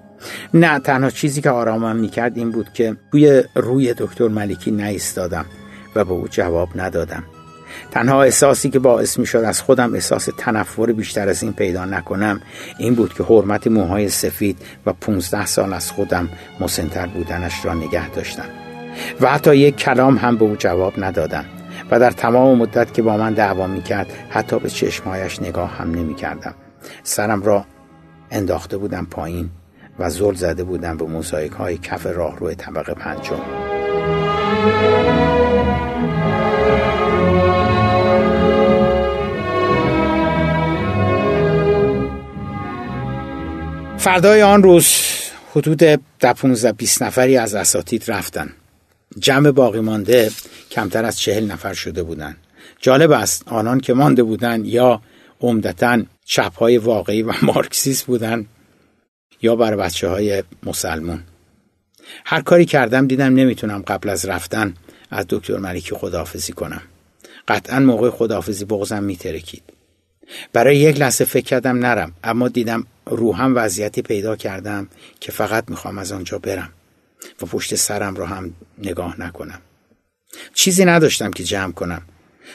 نه 0.54 0.78
تنها 0.78 1.10
چیزی 1.10 1.40
که 1.40 1.50
آرامم 1.50 1.96
می‌کرد 1.96 2.36
این 2.36 2.50
بود 2.50 2.72
که 2.72 2.96
توی 3.12 3.42
روی 3.54 3.94
دکتر 3.98 4.28
ملکی 4.28 4.70
نایستادم 4.70 5.46
و 5.94 6.04
به 6.04 6.12
او 6.12 6.28
جواب 6.28 6.68
ندادم. 6.74 7.24
تنها 7.90 8.22
احساسی 8.22 8.70
که 8.70 8.78
باعث 8.78 9.18
می 9.18 9.26
شد 9.26 9.38
از 9.38 9.62
خودم 9.62 9.94
احساس 9.94 10.28
تنفر 10.38 10.92
بیشتر 10.92 11.28
از 11.28 11.42
این 11.42 11.52
پیدا 11.52 11.84
نکنم 11.84 12.40
این 12.78 12.94
بود 12.94 13.14
که 13.14 13.24
حرمت 13.24 13.66
موهای 13.66 14.08
سفید 14.08 14.58
و 14.86 14.92
15 14.92 15.46
سال 15.46 15.72
از 15.72 15.90
خودم 15.90 16.28
مسنتر 16.60 17.06
بودنش 17.06 17.64
را 17.64 17.74
نگه 17.74 18.10
داشتم 18.10 18.48
و 19.20 19.30
حتی 19.30 19.56
یک 19.56 19.76
کلام 19.76 20.16
هم 20.16 20.36
به 20.36 20.44
او 20.44 20.56
جواب 20.56 21.04
ندادم 21.04 21.44
و 21.90 22.00
در 22.00 22.10
تمام 22.10 22.58
مدت 22.58 22.94
که 22.94 23.02
با 23.02 23.16
من 23.16 23.32
دعوا 23.34 23.66
می 23.66 23.82
کرد 23.82 24.06
حتی 24.30 24.58
به 24.58 24.70
چشمهایش 24.70 25.42
نگاه 25.42 25.70
هم 25.70 25.90
نمی 25.90 26.14
کردم 26.14 26.54
سرم 27.02 27.42
را 27.42 27.64
انداخته 28.30 28.76
بودم 28.76 29.06
پایین. 29.10 29.50
و 29.98 30.10
زل 30.10 30.34
زده 30.34 30.64
بودم 30.64 30.96
به 30.96 31.04
موزایک 31.04 31.52
های 31.52 31.78
کف 31.78 32.06
راهرو 32.06 32.54
طبقه 32.54 32.94
پنجم. 32.94 33.40
فردای 43.98 44.42
آن 44.42 44.62
روز 44.62 44.88
حدود 45.50 45.78
ده 45.78 46.32
15 46.32 46.72
20 46.72 47.02
نفری 47.02 47.36
از 47.36 47.54
اساتید 47.54 48.04
رفتن. 48.08 48.50
جمع 49.18 49.50
باقی 49.50 49.80
مانده 49.80 50.30
کمتر 50.70 51.04
از 51.04 51.18
چهل 51.18 51.52
نفر 51.52 51.74
شده 51.74 52.02
بودند 52.02 52.36
جالب 52.80 53.10
است 53.10 53.42
آنان 53.48 53.80
که 53.80 53.94
مانده 53.94 54.22
بودند 54.22 54.66
یا 54.66 55.00
عمدتا 55.40 56.02
چپهای 56.24 56.78
واقعی 56.78 57.22
و 57.22 57.32
مارکسیست 57.42 58.06
بودند 58.06 58.46
یا 59.42 59.56
بر 59.56 59.76
بچه 59.76 60.08
های 60.08 60.42
مسلمون. 60.62 61.22
هر 62.24 62.40
کاری 62.40 62.64
کردم 62.64 63.06
دیدم 63.06 63.34
نمی‌تونم 63.34 63.82
قبل 63.82 64.08
از 64.08 64.24
رفتن 64.24 64.74
از 65.10 65.26
دکتر 65.28 65.56
ملکی 65.56 65.94
خداحافظی 65.94 66.52
کنم. 66.52 66.82
قطعا 67.48 67.80
موقع 67.80 68.10
خداحافظی 68.10 68.64
بغزم 68.64 69.04
میترکید. 69.04 69.62
برای 70.52 70.76
یک 70.76 71.00
لحظه 71.00 71.24
فکر 71.24 71.44
کردم 71.44 71.78
نرم 71.78 72.12
اما 72.24 72.48
دیدم 72.48 72.86
روحم 73.06 73.52
وضعیتی 73.56 74.02
پیدا 74.02 74.36
کردم 74.36 74.88
که 75.20 75.32
فقط 75.32 75.64
می‌خوام 75.68 75.98
از 75.98 76.12
آنجا 76.12 76.38
برم 76.38 76.72
و 77.42 77.46
پشت 77.46 77.74
سرم 77.74 78.14
رو 78.14 78.24
هم 78.24 78.54
نگاه 78.78 79.20
نکنم. 79.20 79.60
چیزی 80.54 80.84
نداشتم 80.84 81.30
که 81.30 81.44
جمع 81.44 81.72
کنم. 81.72 82.02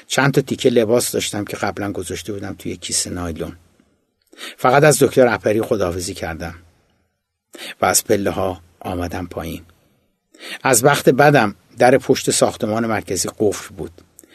چند 0.08 0.34
تا 0.34 0.42
تیکه 0.42 0.70
لباس 0.70 1.12
داشتم 1.12 1.46
که 1.46 1.58
قبلا 1.58 1.92
گذاشته 1.92 2.34
بودم 2.34 2.56
توی 2.60 2.78
کیسه 2.78 3.10
نایلون. 3.10 3.56
فقط 4.58 4.84
از 4.84 5.04
دکتر 5.04 5.28
اپری 5.28 5.62
خداحافظی 5.62 6.14
کردم. 6.14 6.56
و 7.82 7.86
از 7.86 8.04
پله 8.04 8.30
ها 8.30 8.62
آمدم 8.80 9.26
پایین. 9.28 9.62
از 10.64 10.84
وقت 10.84 11.10
بدم 11.10 11.56
در 11.78 11.98
پشت 11.98 12.32
ساختمان 12.32 12.86
مرکزی 12.86 13.30
قفل 13.40 13.76
بود. 13.76 13.92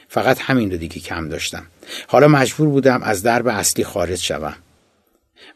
فقط 0.09 0.41
همین 0.41 0.71
رو 0.71 0.77
دیگه 0.77 1.01
کم 1.01 1.29
داشتم. 1.29 1.67
حالا 2.09 2.29
مجبور 2.29 2.69
بودم 2.69 3.03
از 3.03 3.23
درب 3.23 3.47
اصلی 3.47 3.85
خارج 3.85 4.19
شوم 4.19 4.57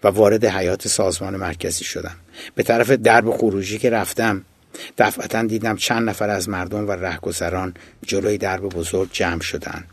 و 0.04 0.08
وارد 0.08 0.44
حیات 0.44 0.88
سازمان 0.88 1.36
مرکزی 1.36 1.84
شدم. 1.84 2.16
به 2.54 2.62
طرف 2.62 2.90
درب 2.90 3.30
خروجی 3.30 3.78
که 3.78 3.90
رفتم 3.90 4.44
دفعتا 4.98 5.42
دیدم 5.42 5.76
چند 5.76 6.08
نفر 6.08 6.30
از 6.30 6.48
مردم 6.48 6.88
و 6.88 6.92
رهگذران 6.92 7.74
جلوی 8.06 8.38
درب 8.38 8.62
بزرگ 8.62 9.08
جمع 9.12 9.40
شدند 9.40 9.84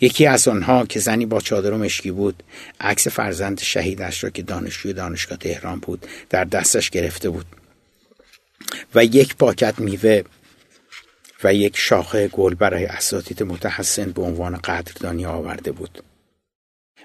یکی 0.00 0.26
از 0.26 0.48
آنها 0.48 0.86
که 0.86 1.00
زنی 1.00 1.26
با 1.26 1.40
چادر 1.40 1.72
و 1.72 1.78
مشکی 1.78 2.10
بود 2.10 2.42
عکس 2.80 3.08
فرزند 3.08 3.60
شهیدش 3.60 4.24
را 4.24 4.30
که 4.30 4.42
دانشجوی 4.42 4.92
دانشگاه 4.92 5.38
تهران 5.38 5.78
بود 5.78 6.06
در 6.30 6.44
دستش 6.44 6.90
گرفته 6.90 7.30
بود. 7.30 7.46
و 8.94 9.04
یک 9.04 9.36
پاکت 9.36 9.78
میوه 9.78 10.22
و 11.44 11.54
یک 11.54 11.76
شاخه 11.76 12.28
گل 12.28 12.54
برای 12.54 12.84
اساتید 12.84 13.42
متحسن 13.42 14.10
به 14.10 14.22
عنوان 14.22 14.56
قدردانی 14.56 15.26
آورده 15.26 15.72
بود. 15.72 16.02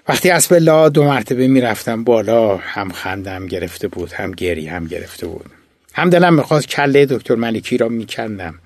وقتی 0.08 0.30
از 0.30 0.48
پلا 0.48 0.88
دو 0.88 1.04
مرتبه 1.04 1.48
می‌رفتم 1.48 2.04
بالا 2.04 2.56
هم 2.56 2.92
خندم 2.92 3.46
گرفته 3.46 3.88
بود 3.88 4.12
هم 4.12 4.32
گری 4.32 4.66
هم 4.66 4.86
گرفته 4.86 5.26
بود. 5.26 5.50
هم 5.94 6.10
دلم 6.10 6.34
می‌خواست 6.34 6.68
کله 6.68 7.06
دکتر 7.06 7.34
ملکی 7.34 7.76
را 7.76 7.88
میکندم. 7.88 8.58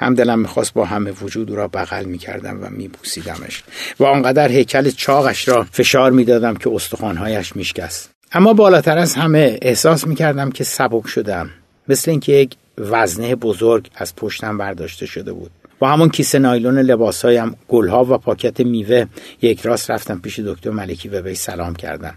هم 0.00 0.14
دلم 0.14 0.38
می‌خواست 0.38 0.74
با 0.74 0.84
همه 0.84 1.10
وجود 1.10 1.50
او 1.50 1.56
را 1.56 1.68
بغل 1.68 2.04
می‌کردم 2.04 2.58
و 2.62 2.66
میبوسیدمش 2.70 3.62
و 4.00 4.04
آنقدر 4.04 4.48
هیکل 4.48 4.90
چاقش 4.90 5.48
را 5.48 5.66
فشار 5.72 6.10
می‌دادم 6.10 6.54
که 6.54 6.70
استخوانهایش 6.74 7.56
میشکست. 7.56 8.10
اما 8.32 8.52
بالاتر 8.52 8.98
از 8.98 9.14
همه 9.14 9.58
احساس 9.62 10.06
می‌کردم 10.06 10.50
که 10.50 10.64
سبک 10.64 11.06
شدم 11.06 11.50
مثل 11.88 12.10
اینکه 12.10 12.32
یک 12.32 12.54
وزنه 12.78 13.34
بزرگ 13.34 13.90
از 13.94 14.16
پشتم 14.16 14.58
برداشته 14.58 15.06
شده 15.06 15.32
بود. 15.32 15.50
با 15.78 15.88
همون 15.88 16.08
کیسه 16.08 16.38
نایلون 16.38 16.78
لباسهایم 16.78 17.56
گلها 17.68 18.04
و 18.04 18.18
پاکت 18.18 18.60
میوه 18.60 19.06
یک 19.42 19.60
راست 19.60 19.90
رفتم 19.90 20.18
پیش 20.18 20.38
دکتر 20.38 20.70
ملکی 20.70 21.08
و 21.08 21.20
وی 21.20 21.34
سلام 21.34 21.74
کردم. 21.74 22.14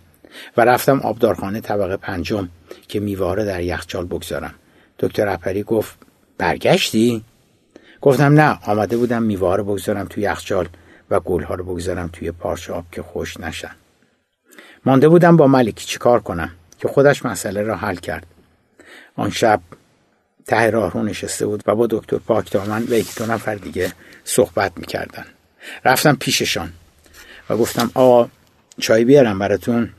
و 0.58 0.66
رفتم 0.66 1.00
آبدارخانه 1.00 1.62
طبقه 1.62 1.98
پنجم 1.98 2.50
که 2.88 3.00
میوه 3.00 3.46
در 3.46 3.62
یخچال 3.62 4.06
بگذارم. 4.06 4.54
دکتر 5.00 5.28
اپری 5.28 5.64
گفت 5.64 5.98
برگشتی؟ 6.38 7.24
گفتم 8.04 8.34
نه 8.34 8.60
آمده 8.66 8.98
بودم 8.98 9.24
میوه 9.24 9.56
رو 9.56 9.64
بگذارم 9.64 10.06
توی 10.06 10.24
یخچال 10.24 10.68
و 11.10 11.20
گلها 11.20 11.56
رو 11.56 11.64
بگذارم 11.64 12.10
توی 12.14 12.32
پارچه 12.32 12.74
آب 12.74 12.86
که 12.92 13.02
خوش 13.02 13.40
نشن. 13.40 13.76
مانده 14.86 15.10
بودم 15.10 15.38
با 15.38 15.48
ملکی 15.48 15.86
چیکار 15.86 16.20
کنم 16.20 16.52
که 16.80 16.88
خودش 16.88 17.26
مسئله 17.26 17.62
را 17.62 17.76
حل 17.76 17.96
کرد. 17.96 18.26
آن 19.16 19.30
شب 19.30 19.62
ته 20.48 20.70
راه 20.70 20.92
رو 20.92 21.04
نشسته 21.04 21.46
بود 21.46 21.64
و 21.66 21.76
با 21.76 21.88
دکتر 21.90 22.18
پاکدامن 22.18 22.84
و 22.90 22.94
یکی 22.94 23.14
دو 23.18 23.34
نفر 23.34 23.56
دیگه 23.56 23.94
صحبت 24.24 24.72
می‌کردن. 24.76 25.26
رفتم 25.86 26.16
پیششان 26.16 26.74
و 27.50 27.58
گفتم 27.58 27.92
آقا 27.94 28.30
چای 28.80 29.06
بیارم 29.06 29.40
براتون؟ 29.40 29.90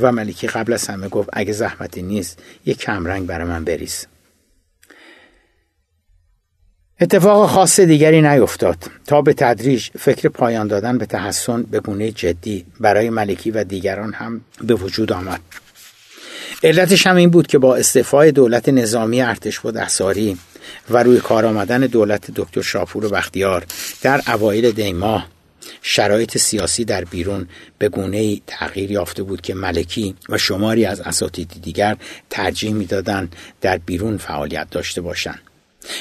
و 0.00 0.12
ملکی 0.12 0.46
قبل 0.46 0.72
از 0.72 0.86
همه 0.86 1.08
گفت 1.08 1.28
اگه 1.32 1.52
زحمتی 1.52 2.02
نیست 2.02 2.42
یه 2.66 2.74
کمرنگ 2.74 3.26
برای 3.26 3.46
من 3.46 3.64
بریز. 3.64 4.06
اتفاق 7.00 7.50
خاص 7.50 7.80
دیگری 7.80 8.22
نیفتاد. 8.22 8.76
تا 9.06 9.22
به 9.22 9.32
تدریج 9.32 9.88
فکر 9.98 10.28
پایان 10.28 10.66
دادن 10.66 10.98
به 10.98 11.06
تحسن 11.06 11.62
به 11.62 11.80
گونه 11.80 12.10
جدی 12.10 12.64
برای 12.80 13.10
ملکی 13.10 13.50
و 13.50 13.64
دیگران 13.64 14.12
هم 14.12 14.40
به 14.60 14.74
وجود 14.74 15.12
آمد. 15.12 15.40
علتش 16.62 17.06
هم 17.06 17.16
این 17.16 17.30
بود 17.30 17.46
که 17.46 17.58
با 17.58 17.76
استعفای 17.76 18.32
دولت 18.32 18.68
نظامی 18.68 19.22
ارتش 19.22 19.64
و 19.64 19.70
دستاری 19.70 20.38
و 20.90 21.02
روی 21.02 21.20
کار 21.20 21.46
آمدن 21.46 21.80
دولت 21.80 22.30
دکتر 22.30 22.62
شاپور 22.62 23.04
و 23.04 23.08
بختیار 23.08 23.64
در 24.02 24.20
اوایل 24.26 24.70
دیماه 24.70 25.26
شرایط 25.82 26.38
سیاسی 26.38 26.84
در 26.84 27.04
بیرون 27.04 27.48
به 27.78 27.88
گونه 27.88 28.40
تغییر 28.46 28.90
یافته 28.90 29.22
بود 29.22 29.40
که 29.40 29.54
ملکی 29.54 30.14
و 30.28 30.38
شماری 30.38 30.84
از 30.84 31.00
اساتید 31.00 31.52
دیگر 31.62 31.96
ترجیح 32.30 32.72
می‌دادند 32.72 33.36
در 33.60 33.78
بیرون 33.78 34.16
فعالیت 34.16 34.70
داشته 34.70 35.00
باشند. 35.00 35.40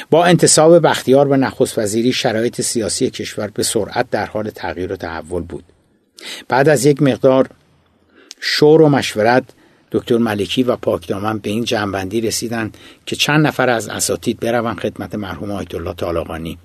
با 0.10 0.26
انتصاب 0.26 0.88
بختیار 0.88 1.28
به 1.28 1.38
نخست 1.38 1.78
وزیری 1.78 2.14
شرایط 2.14 2.62
سیاسی 2.62 3.10
کشور 3.10 3.48
به 3.48 3.64
سرعت 3.64 4.10
در 4.10 4.26
حال 4.26 4.50
تغییر 4.50 4.94
و 4.94 4.96
تحول 4.96 5.42
بود. 5.42 5.64
بعد 6.48 6.70
از 6.70 6.86
یک 6.86 7.02
مقدار 7.02 7.50
شور 8.40 8.82
و 8.82 8.90
مشورت 8.90 9.44
دکتر 9.92 10.18
ملکی 10.18 10.64
و 10.64 10.76
پاکدامن 10.76 11.38
به 11.38 11.50
این 11.50 11.64
جنبندی 11.64 12.22
رسیدند 12.22 12.78
که 13.06 13.16
چند 13.16 13.48
نفر 13.48 13.70
از 13.70 13.90
اساتید 13.90 14.40
بروند 14.40 14.80
خدمت 14.80 15.16
مرحوم 15.16 15.52
آیت 15.52 15.76
الله 15.76 15.94
طالقانی 15.94 16.58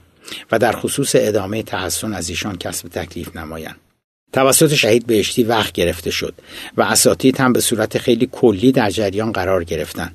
و 0.53 0.59
در 0.59 0.73
خصوص 0.73 1.13
ادامه 1.15 1.63
تحسن 1.63 2.15
از 2.15 2.29
ایشان 2.29 2.57
کسب 2.57 2.89
تکلیف 2.89 3.37
نمایند. 3.37 3.77
توسط 4.33 4.75
شهید 4.75 5.07
بهشتی 5.07 5.43
وقت 5.43 5.73
گرفته 5.73 6.11
شد 6.11 6.35
و 6.77 6.83
اساتید 6.83 7.41
هم 7.41 7.53
به 7.53 7.61
صورت 7.61 7.99
خیلی 7.99 8.29
کلی 8.33 8.73
در 8.73 8.91
جریان 8.91 9.33
قرار 9.33 9.65
گرفتند. 9.65 10.15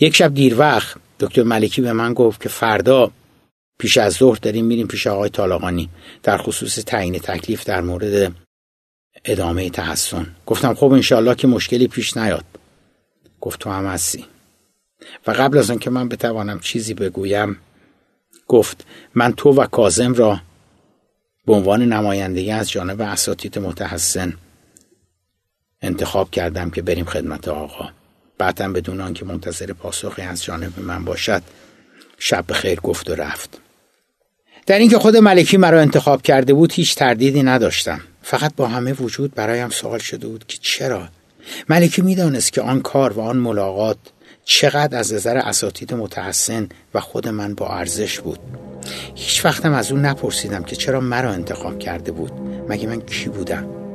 یک 0.00 0.16
شب 0.16 0.34
دیر 0.34 0.58
وقت 0.58 0.96
دکتر 1.20 1.42
ملکی 1.42 1.82
به 1.82 1.92
من 1.92 2.14
گفت 2.14 2.42
که 2.42 2.48
فردا 2.48 3.10
پیش 3.78 3.98
از 3.98 4.12
ظهر 4.12 4.38
داریم 4.42 4.64
میریم 4.64 4.86
پیش 4.86 5.06
آقای 5.06 5.28
طالقانی 5.28 5.88
در 6.22 6.38
خصوص 6.38 6.78
تعیین 6.78 7.18
تکلیف 7.18 7.64
در 7.64 7.80
مورد 7.80 8.32
ادامه 9.24 9.70
تحسن. 9.70 10.26
گفتم 10.46 10.74
خب 10.74 10.92
انشالله 10.92 11.34
که 11.34 11.46
مشکلی 11.46 11.88
پیش 11.88 12.16
نیاد. 12.16 12.44
گفت 13.40 13.60
تو 13.60 13.70
هم 13.70 13.86
هستی. 13.86 14.24
و 15.26 15.30
قبل 15.30 15.58
از 15.58 15.70
آن 15.70 15.78
که 15.78 15.90
من 15.90 16.08
بتوانم 16.08 16.60
چیزی 16.60 16.94
بگویم 16.94 17.56
گفت 18.46 18.86
من 19.14 19.32
تو 19.32 19.50
و 19.50 19.66
کازم 19.66 20.14
را 20.14 20.40
به 21.46 21.52
عنوان 21.52 21.82
نمایندگی 21.82 22.50
از 22.50 22.70
جانب 22.70 23.00
اساتید 23.00 23.58
متحسن 23.58 24.36
انتخاب 25.82 26.30
کردم 26.30 26.70
که 26.70 26.82
بریم 26.82 27.04
خدمت 27.04 27.48
آقا. 27.48 27.90
بعدم 28.38 28.72
بدون 28.72 29.00
آنکه 29.00 29.24
منتظر 29.24 29.72
پاسخی 29.72 30.22
از 30.22 30.44
جانب 30.44 30.80
من 30.80 31.04
باشد 31.04 31.42
شب 32.18 32.44
خیر 32.52 32.80
گفت 32.80 33.10
و 33.10 33.14
رفت. 33.14 33.58
در 34.66 34.78
اینکه 34.78 34.98
خود 34.98 35.16
ملکی 35.16 35.56
مرا 35.56 35.80
انتخاب 35.80 36.22
کرده 36.22 36.54
بود 36.54 36.72
هیچ 36.72 36.94
تردیدی 36.94 37.42
نداشتم. 37.42 38.00
فقط 38.22 38.52
با 38.56 38.68
همه 38.68 38.92
وجود 38.92 39.34
برایم 39.34 39.68
سوال 39.68 39.98
شده 39.98 40.26
بود 40.26 40.44
که 40.46 40.58
چرا؟ 40.60 41.08
ملکی 41.68 42.02
می‌دانست 42.02 42.52
که 42.52 42.62
آن 42.62 42.80
کار 42.80 43.12
و 43.12 43.20
آن 43.20 43.36
ملاقات 43.36 43.98
چقدر 44.44 44.98
از 44.98 45.12
نظر 45.12 45.36
اساتید 45.36 45.94
متحسن 45.94 46.68
و 46.94 47.00
خود 47.00 47.28
من 47.28 47.54
با 47.54 47.68
ارزش 47.68 48.20
بود. 48.20 48.38
هیچ 49.14 49.44
وقتم 49.44 49.72
از 49.72 49.92
اون 49.92 50.00
نپرسیدم 50.00 50.62
که 50.62 50.76
چرا 50.76 51.00
مرا 51.00 51.32
انتخاب 51.32 51.78
کرده 51.78 52.12
بود. 52.12 52.32
مگه 52.68 52.86
من 52.86 53.00
کی 53.00 53.28
بودم؟ 53.28 53.85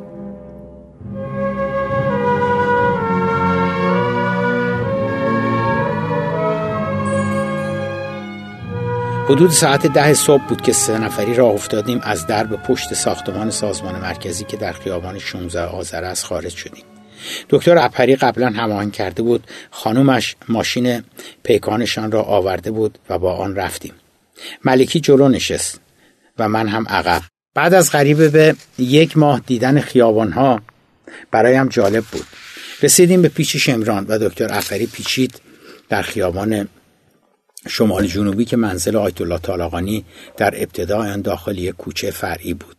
حدود 9.31 9.51
ساعت 9.51 9.87
ده 9.87 10.13
صبح 10.13 10.43
بود 10.43 10.61
که 10.61 10.73
سه 10.73 10.97
نفری 10.97 11.33
راه 11.33 11.51
افتادیم 11.53 11.99
از 12.03 12.27
درب 12.27 12.63
پشت 12.63 12.93
ساختمان 12.93 13.51
سازمان 13.51 13.95
مرکزی 13.95 14.43
که 14.43 14.57
در 14.57 14.71
خیابان 14.71 15.19
16 15.19 15.61
آذر 15.61 16.03
است 16.03 16.25
خارج 16.25 16.55
شدیم. 16.55 16.83
دکتر 17.49 17.77
اپری 17.77 18.15
قبلا 18.15 18.49
هماهنگ 18.49 18.91
کرده 18.91 19.23
بود. 19.23 19.43
خانومش 19.71 20.35
ماشین 20.49 21.03
پیکانشان 21.43 22.11
را 22.11 22.21
آورده 22.21 22.71
بود 22.71 22.99
و 23.09 23.19
با 23.19 23.35
آن 23.35 23.55
رفتیم. 23.55 23.93
ملکی 24.65 24.99
جلو 24.99 25.29
نشست 25.29 25.79
و 26.39 26.49
من 26.49 26.67
هم 26.67 26.87
عقب. 26.87 27.21
بعد 27.55 27.73
از 27.73 27.91
غریبه 27.91 28.29
به 28.29 28.55
یک 28.77 29.17
ماه 29.17 29.39
دیدن 29.39 29.79
خیابانها 29.79 30.61
برایم 31.31 31.67
جالب 31.67 32.03
بود. 32.03 32.25
رسیدیم 32.81 33.21
به 33.21 33.29
پیچ 33.29 33.57
شمران 33.57 34.05
و 34.09 34.19
دکتر 34.19 34.53
افری 34.53 34.85
پیچید 34.85 35.41
در 35.89 36.01
خیابان 36.01 36.67
شمال 37.67 38.07
جنوبی 38.07 38.45
که 38.45 38.57
منزل 38.57 38.95
آیت 38.95 39.21
الله 39.21 39.37
طالقانی 39.37 40.05
در 40.37 40.53
ابتدای 40.55 41.09
آن 41.09 41.21
داخل 41.21 41.57
یک 41.57 41.75
کوچه 41.75 42.11
فرعی 42.11 42.53
بود. 42.53 42.75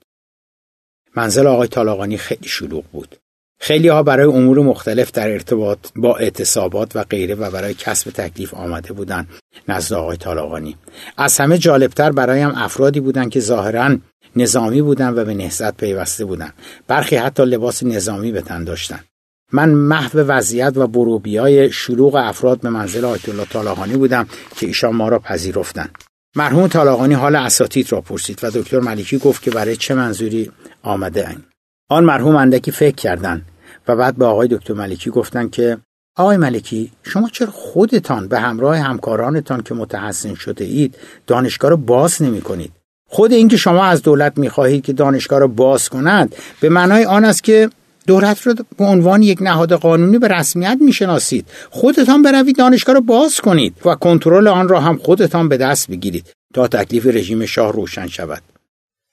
منزل 1.17 1.47
آقای 1.47 1.69
طالقانی 1.69 2.17
خیلی 2.17 2.49
شلوغ 2.49 2.85
بود. 2.85 3.17
خیلی 3.61 3.89
ها 3.89 4.03
برای 4.03 4.27
امور 4.27 4.59
مختلف 4.59 5.11
در 5.11 5.29
ارتباط 5.29 5.79
با 5.97 6.17
اعتصابات 6.17 6.97
و 6.97 7.05
غیره 7.05 7.35
و 7.35 7.51
برای 7.51 7.75
کسب 7.75 8.11
تکلیف 8.11 8.55
آمده 8.55 8.93
بودند 8.93 9.29
نزد 9.69 9.93
آقای 9.93 10.17
طالقانی. 10.17 10.77
از 11.17 11.39
همه 11.39 11.59
جالبتر 11.59 12.13
برایم 12.13 12.53
افرادی 12.55 13.01
بودند 13.01 13.31
که 13.31 13.41
ظاهرا 13.41 13.97
نظامی 14.37 14.83
بودند 14.83 15.19
و 15.19 15.25
به 15.25 15.35
نهضت 15.35 15.77
پیوسته 15.77 16.25
بودند. 16.25 16.55
برخی 16.87 17.17
حتی 17.17 17.43
لباس 17.45 17.83
نظامی 17.83 18.33
به 18.33 18.41
تن 18.41 18.65
داشتند. 18.65 19.05
من 19.53 19.69
محو 19.69 20.19
وضعیت 20.19 20.73
و 20.77 20.87
بروبیای 20.87 21.73
شلوغ 21.73 22.15
افراد 22.15 22.61
به 22.61 22.71
منزل 22.71 23.05
آیت 23.05 23.29
الله 23.29 23.45
طالقانی 23.45 23.97
بودم 23.97 24.27
که 24.57 24.67
ایشان 24.67 24.95
ما 24.95 25.09
را 25.09 25.19
پذیرفتند 25.19 25.99
مرحوم 26.37 26.67
طالقانی 26.67 27.15
حال 27.15 27.37
اساتید 27.37 27.93
را 27.93 28.01
پرسید 28.01 28.41
و 28.43 28.51
دکتر 28.51 28.81
ملیکی 28.81 29.19
گفت 29.19 29.43
که 29.43 29.51
برای 29.51 29.77
چه 29.77 29.95
منظوری 29.95 30.51
آمده 30.83 31.29
این. 31.29 31.43
آن 31.91 32.05
مرحوم 32.05 32.37
اندکی 32.37 32.71
فکر 32.71 32.95
کردند 32.95 33.43
و 33.89 33.97
بعد 33.97 34.17
به 34.17 34.25
آقای 34.25 34.49
دکتر 34.49 34.75
ملکی 34.75 35.11
گفتند 35.11 35.51
که 35.51 35.79
آقای 36.17 36.37
ملکی 36.37 36.93
شما 37.03 37.29
چرا 37.29 37.51
خودتان 37.51 38.29
به 38.29 38.41
همراه 38.41 38.79
همکارانتان 38.79 39.63
که 39.63 39.75
متحسن 39.75 40.35
شده 40.35 40.65
اید 40.65 40.99
دانشگاه 41.27 41.71
را 41.71 41.77
باز 41.77 42.23
نمی 42.23 42.41
کنید 42.41 42.73
خود 43.09 43.33
اینکه 43.33 43.57
شما 43.57 43.85
از 43.85 44.03
دولت 44.03 44.39
می 44.39 44.49
خواهید 44.49 44.85
که 44.85 44.93
دانشگاه 44.93 45.39
را 45.39 45.47
باز 45.47 45.89
کند 45.89 46.37
به 46.61 46.69
معنای 46.69 47.05
آن 47.05 47.25
است 47.25 47.45
که 47.45 47.71
دولت 48.07 48.43
رو 48.43 48.55
به 48.79 48.85
عنوان 48.85 49.23
یک 49.23 49.43
نهاد 49.43 49.73
قانونی 49.73 50.19
به 50.19 50.29
رسمیت 50.29 50.79
می‌شناسید. 50.81 51.49
خودتان 51.71 52.23
بروید 52.23 52.59
دانشگاه 52.59 52.95
رو 52.95 53.01
باز 53.01 53.41
کنید 53.41 53.75
و 53.85 53.95
کنترل 53.95 54.49
آن 54.49 54.69
را 54.69 54.81
هم 54.81 54.97
خودتان 54.99 55.49
به 55.49 55.57
دست 55.57 55.91
بگیرید 55.91 56.27
تا 56.55 56.69
تکلیف 56.69 57.07
رژیم 57.07 57.47
شاه 57.47 57.73
روشن 57.73 58.07
شود. 58.07 58.43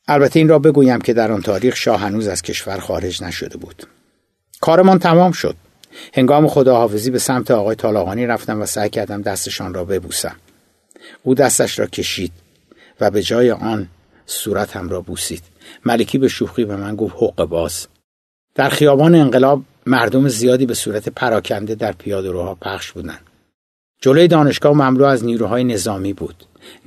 البته 0.08 0.40
این 0.40 0.50
را 0.50 0.60
بگویم 0.60 1.02
که 1.02 1.14
در 1.14 1.32
آن 1.32 1.42
تاریخ 1.42 1.76
شاه 1.76 2.00
هنوز 2.00 2.28
از 2.28 2.42
کشور 2.42 2.80
خارج 2.80 3.24
نشده 3.24 3.58
بود. 3.58 3.84
کارمان 4.62 5.00
تمام 5.00 5.32
شد. 5.32 5.56
هنگام 6.14 6.48
خداحافظی 6.48 7.12
به 7.12 7.20
سمت 7.20 7.52
آقای 7.52 7.76
طالقانی 7.76 8.26
رفتم 8.26 8.62
و 8.62 8.66
سعی 8.66 8.90
کردم 8.90 9.22
دستشان 9.22 9.74
را 9.74 9.86
ببوسم. 9.86 10.36
او 11.24 11.36
دستش 11.36 11.80
را 11.80 11.88
کشید 11.88 12.32
و 13.02 13.12
به 13.12 13.24
جای 13.24 13.52
آن 13.52 13.88
صورتم 14.26 14.90
را 14.90 15.02
بوسید. 15.02 15.44
ملکی 15.86 16.18
به 16.18 16.28
شوخی 16.28 16.66
به 16.66 16.76
من 16.76 16.96
گفت 16.96 17.16
حق 17.16 17.44
باز. 17.46 17.88
در 18.60 18.70
خیابان 18.70 19.16
انقلاب 19.16 19.62
مردم 19.86 20.28
زیادی 20.28 20.66
به 20.66 20.74
صورت 20.74 21.10
پراکنده 21.10 21.76
در 21.76 21.92
پیادهروها 21.92 22.56
پخش 22.62 22.92
بودند. 22.92 23.20
جلوی 24.02 24.28
دانشگاه 24.28 24.74
مملو 24.74 25.04
از 25.04 25.26
نیروهای 25.26 25.64
نظامی 25.64 26.14
بود. 26.14 26.36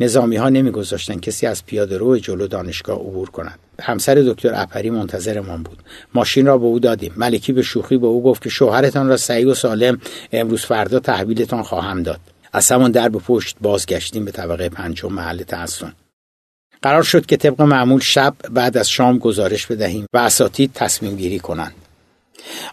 نظامی 0.00 0.36
ها 0.36 0.48
نمیگذاشتند 0.48 1.20
کسی 1.20 1.46
از 1.46 1.66
پیاده 1.66 2.20
جلو 2.20 2.46
دانشگاه 2.46 2.98
عبور 2.98 3.30
کند. 3.30 3.58
همسر 3.82 4.14
دکتر 4.14 4.50
اپری 4.54 4.90
منتظرمان 4.90 5.62
بود. 5.62 5.78
ماشین 6.14 6.46
را 6.46 6.58
به 6.58 6.64
او 6.64 6.78
دادیم. 6.78 7.12
ملکی 7.16 7.52
به 7.52 7.62
شوخی 7.62 7.98
به 7.98 8.06
او 8.06 8.22
گفت 8.22 8.42
که 8.42 8.48
شوهرتان 8.48 9.08
را 9.08 9.16
سعی 9.16 9.44
و 9.44 9.54
سالم 9.54 9.98
امروز 10.32 10.64
فردا 10.64 10.98
تحویلتان 10.98 11.62
خواهم 11.62 12.02
داد. 12.02 12.20
از 12.52 12.72
همان 12.72 12.90
در 12.90 13.08
به 13.08 13.18
پشت 13.18 13.56
بازگشتیم 13.60 14.24
به 14.24 14.30
طبقه 14.30 14.68
پنجم 14.68 15.12
محل 15.12 15.42
تحسن. 15.42 15.92
قرار 16.82 17.02
شد 17.02 17.26
که 17.26 17.36
طبق 17.36 17.62
معمول 17.62 18.00
شب 18.00 18.34
بعد 18.50 18.76
از 18.76 18.90
شام 18.90 19.18
گزارش 19.18 19.66
بدهیم 19.66 20.06
و 20.12 20.18
اساتید 20.18 20.70
تصمیم 20.74 21.16
گیری 21.16 21.38
کنند. 21.38 21.72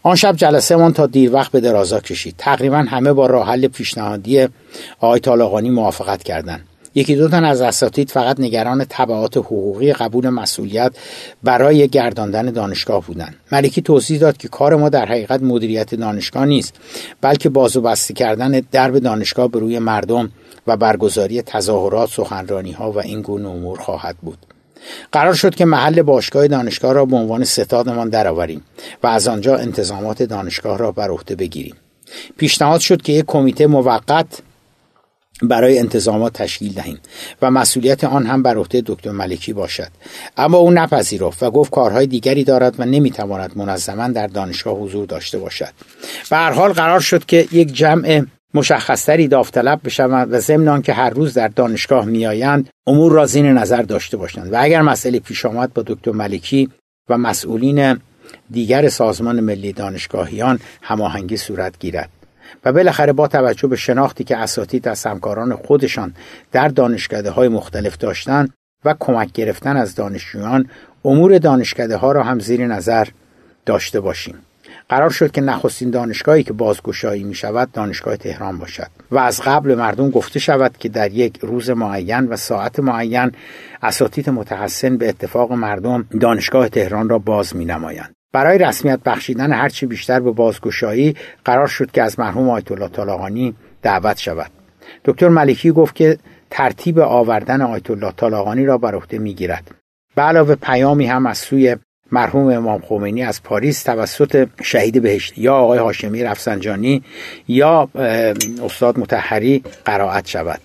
آن 0.03 0.15
شب 0.15 0.35
جلسه 0.35 0.75
من 0.75 0.93
تا 0.93 1.05
دیر 1.05 1.33
وقت 1.33 1.51
به 1.51 1.59
درازا 1.59 1.99
کشید. 1.99 2.35
تقریبا 2.37 2.77
همه 2.77 3.13
با 3.13 3.25
راه 3.25 3.47
حل 3.47 3.67
پیشنهادی 3.67 4.47
آقای 4.99 5.19
طالقانی 5.19 5.69
موافقت 5.69 6.23
کردند. 6.23 6.65
یکی 6.95 7.15
دو 7.15 7.27
تن 7.27 7.45
از 7.45 7.61
اساتید 7.61 8.11
فقط 8.11 8.39
نگران 8.39 8.85
تبعات 8.89 9.37
حقوقی 9.37 9.93
قبول 9.93 10.29
مسئولیت 10.29 10.91
برای 11.43 11.87
گرداندن 11.87 12.45
دانشگاه 12.45 13.05
بودند. 13.05 13.35
ملکی 13.51 13.81
توضیح 13.81 14.19
داد 14.19 14.37
که 14.37 14.47
کار 14.47 14.75
ما 14.75 14.89
در 14.89 15.05
حقیقت 15.05 15.41
مدیریت 15.41 15.95
دانشگاه 15.95 16.45
نیست 16.45 16.75
بلکه 17.21 17.49
باز 17.49 17.77
و 17.77 17.81
بسته 17.81 18.13
کردن 18.13 18.61
درب 18.71 18.99
دانشگاه 18.99 19.47
به 19.47 19.59
روی 19.59 19.79
مردم 19.79 20.31
و 20.69 20.77
برگزاری 20.77 21.41
تظاهرات 21.41 22.09
سخنرانی 22.09 22.71
ها 22.71 22.91
و 22.91 22.99
این 22.99 23.21
گونه 23.21 23.49
امور 23.49 23.79
خواهد 23.79 24.17
بود. 24.17 24.37
قرار 25.11 25.33
شد 25.33 25.55
که 25.55 25.65
محل 25.65 26.01
باشگاه 26.01 26.47
دانشگاه 26.47 26.93
را 26.93 27.05
به 27.05 27.15
عنوان 27.15 27.43
ستادمان 27.43 28.09
درآوریم 28.09 28.61
و 29.03 29.07
از 29.07 29.27
آنجا 29.27 29.55
انتظامات 29.55 30.23
دانشگاه 30.23 30.77
را 30.77 30.91
بر 30.91 31.09
عهده 31.09 31.35
بگیریم. 31.35 31.75
پیشنهاد 32.37 32.79
شد 32.79 33.01
که 33.01 33.13
یک 33.13 33.25
کمیته 33.25 33.67
موقت 33.67 34.41
برای 35.41 35.79
انتظامات 35.79 36.33
تشکیل 36.33 36.73
دهیم 36.73 36.99
و 37.41 37.51
مسئولیت 37.51 38.03
آن 38.03 38.25
هم 38.25 38.43
بر 38.43 38.57
عهده 38.57 38.83
دکتر 38.85 39.11
ملکی 39.11 39.53
باشد. 39.53 39.89
اما 40.37 40.57
او 40.57 40.71
نپذیرفت 40.71 41.43
و 41.43 41.51
گفت 41.51 41.71
کارهای 41.71 42.07
دیگری 42.07 42.43
دارد 42.43 42.75
و 42.79 42.85
نمی‌تواند 42.85 43.57
منظما 43.57 44.07
در 44.07 44.27
دانشگاه 44.27 44.73
حضور 44.79 45.05
داشته 45.05 45.37
باشد. 45.37 45.73
به 46.29 46.35
هر 46.37 46.51
حال 46.51 46.73
قرار 46.73 46.99
شد 46.99 47.25
که 47.25 47.47
یک 47.51 47.73
جمع 47.73 48.23
مشخصتری 48.53 49.27
داوطلب 49.27 49.79
بشوند 49.83 50.33
و 50.33 50.39
ضمن 50.39 50.81
که 50.81 50.93
هر 50.93 51.09
روز 51.09 51.33
در 51.33 51.47
دانشگاه 51.47 52.05
میآیند 52.05 52.69
امور 52.87 53.11
را 53.11 53.25
زین 53.25 53.45
نظر 53.45 53.81
داشته 53.81 54.17
باشند. 54.17 54.53
و 54.53 54.57
اگر 54.59 54.81
مسئله 54.81 55.19
پیش 55.19 55.45
آمد 55.45 55.73
با 55.73 55.83
دکتر 55.87 56.11
ملکی 56.11 56.69
و 57.09 57.17
مسئولین 57.17 57.99
دیگر 58.51 58.89
سازمان 58.89 59.39
ملی 59.39 59.73
دانشگاهیان 59.73 60.59
هماهنگی 60.81 61.37
صورت 61.37 61.79
گیرد. 61.79 62.09
و 62.65 62.73
بالاخره 62.73 63.13
با 63.13 63.27
توجه 63.27 63.67
به 63.67 63.75
شناختی 63.75 64.23
که 64.23 64.37
اساتید 64.37 64.87
از 64.87 65.05
همکاران 65.05 65.55
خودشان 65.55 66.13
در 66.51 66.67
دانشکده 66.67 67.31
های 67.31 67.47
مختلف 67.47 67.97
داشتند 67.97 68.53
و 68.85 68.95
کمک 68.99 69.31
گرفتن 69.31 69.77
از 69.77 69.95
دانشجویان 69.95 70.69
امور 71.05 71.37
دانشکده 71.37 71.97
ها 71.97 72.11
را 72.11 72.23
هم 72.23 72.39
زیر 72.39 72.67
نظر 72.67 73.07
داشته 73.65 73.99
باشیم. 73.99 74.35
قرار 74.89 75.09
شد 75.09 75.31
که 75.31 75.41
نخستین 75.41 75.89
دانشگاهی 75.89 76.43
که 76.43 76.53
بازگشایی 76.53 77.23
می 77.23 77.35
شود 77.35 77.71
دانشگاه 77.71 78.17
تهران 78.17 78.57
باشد 78.57 78.87
و 79.11 79.17
از 79.17 79.41
قبل 79.41 79.75
مردم 79.75 80.09
گفته 80.09 80.39
شود 80.39 80.77
که 80.77 80.89
در 80.89 81.11
یک 81.11 81.37
روز 81.41 81.69
معین 81.69 82.27
و 82.27 82.35
ساعت 82.35 82.79
معین 82.79 83.31
اساتید 83.81 84.29
متحسن 84.29 84.97
به 84.97 85.09
اتفاق 85.09 85.51
مردم 85.51 86.05
دانشگاه 86.19 86.69
تهران 86.69 87.09
را 87.09 87.19
باز 87.19 87.55
می 87.55 87.65
نمایند. 87.65 88.15
برای 88.33 88.57
رسمیت 88.57 88.99
بخشیدن 89.05 89.51
هرچی 89.51 89.85
بیشتر 89.85 90.19
به 90.19 90.31
بازگشایی 90.31 91.15
قرار 91.45 91.67
شد 91.67 91.91
که 91.91 92.03
از 92.03 92.19
مرحوم 92.19 92.49
آیت 92.49 92.71
الله 92.71 92.87
طالقانی 92.87 93.55
دعوت 93.81 94.17
شود 94.17 94.51
دکتر 95.05 95.27
ملکی 95.27 95.71
گفت 95.71 95.95
که 95.95 96.17
ترتیب 96.49 96.99
آوردن 96.99 97.61
آیت 97.61 97.91
الله 97.91 98.11
طالقانی 98.11 98.65
را 98.65 98.77
بر 98.77 98.95
عهده 98.95 99.17
می‌گیرد 99.17 99.71
به 100.15 100.21
علاوه 100.21 100.55
پیامی 100.55 101.05
هم 101.05 101.25
از 101.25 101.37
سوی 101.37 101.75
مرحوم 102.11 102.47
امام 102.47 102.81
خمینی 102.81 103.23
از 103.23 103.43
پاریس 103.43 103.83
توسط 103.83 104.47
شهید 104.63 105.01
بهشت 105.01 105.37
یا 105.37 105.55
آقای 105.55 105.79
هاشمی 105.79 106.23
رفسنجانی 106.23 107.03
یا 107.47 107.89
استاد 108.63 108.99
متحری 108.99 109.63
قرائت 109.85 110.27
شود. 110.27 110.61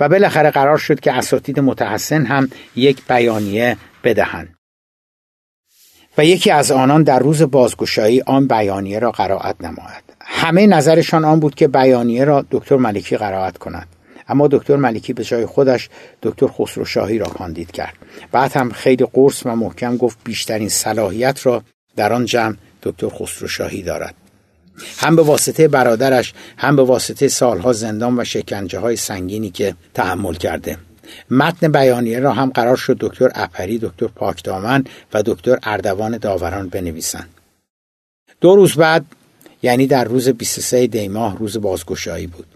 و 0.00 0.08
بالاخره 0.08 0.50
قرار 0.50 0.78
شد 0.78 1.00
که 1.00 1.12
اساتید 1.12 1.60
متحسن 1.60 2.26
هم 2.26 2.50
یک 2.76 3.02
بیانیه 3.08 3.76
بدهند. 4.04 4.54
و 6.18 6.24
یکی 6.24 6.50
از 6.50 6.70
آنان 6.70 7.02
در 7.02 7.18
روز 7.18 7.42
بازگشایی 7.42 8.22
آن 8.26 8.46
بیانیه 8.48 8.98
را 8.98 9.10
قرائت 9.10 9.56
نماید. 9.60 10.04
همه 10.20 10.66
نظرشان 10.66 11.24
آن 11.24 11.40
بود 11.40 11.54
که 11.54 11.68
بیانیه 11.68 12.24
را 12.24 12.44
دکتر 12.50 12.76
ملکی 12.76 13.16
قرائت 13.16 13.58
کند. 13.58 13.88
اما 14.28 14.48
دکتر 14.48 14.76
ملکی 14.76 15.12
به 15.12 15.24
جای 15.24 15.46
خودش 15.46 15.88
دکتر 16.22 16.46
خسرو 16.46 16.84
شاهی 16.84 17.18
را 17.18 17.26
کاندید 17.26 17.70
کرد 17.70 17.94
بعد 18.32 18.56
هم 18.56 18.70
خیلی 18.70 19.06
قرص 19.12 19.46
و 19.46 19.56
محکم 19.56 19.96
گفت 19.96 20.18
بیشترین 20.24 20.68
صلاحیت 20.68 21.46
را 21.46 21.62
در 21.96 22.12
آن 22.12 22.24
جمع 22.24 22.56
دکتر 22.82 23.08
خسرو 23.08 23.48
شاهی 23.48 23.82
دارد 23.82 24.14
هم 24.98 25.16
به 25.16 25.22
واسطه 25.22 25.68
برادرش 25.68 26.34
هم 26.56 26.76
به 26.76 26.82
واسطه 26.82 27.28
سالها 27.28 27.72
زندان 27.72 28.20
و 28.20 28.24
شکنجه 28.24 28.78
های 28.78 28.96
سنگینی 28.96 29.50
که 29.50 29.74
تحمل 29.94 30.34
کرده 30.34 30.78
متن 31.30 31.72
بیانیه 31.72 32.20
را 32.20 32.32
هم 32.32 32.50
قرار 32.50 32.76
شد 32.76 32.96
دکتر 33.00 33.30
اپری، 33.34 33.78
دکتر 33.78 34.06
پاکدامن 34.06 34.84
و 35.14 35.22
دکتر 35.22 35.58
اردوان 35.62 36.18
داوران 36.18 36.68
بنویسند. 36.68 37.28
دو 38.40 38.56
روز 38.56 38.74
بعد 38.74 39.06
یعنی 39.62 39.86
در 39.86 40.04
روز 40.04 40.28
23 40.28 40.86
دی 40.86 41.08
ماه 41.08 41.38
روز 41.38 41.56
بازگشایی 41.56 42.26
بود. 42.26 42.46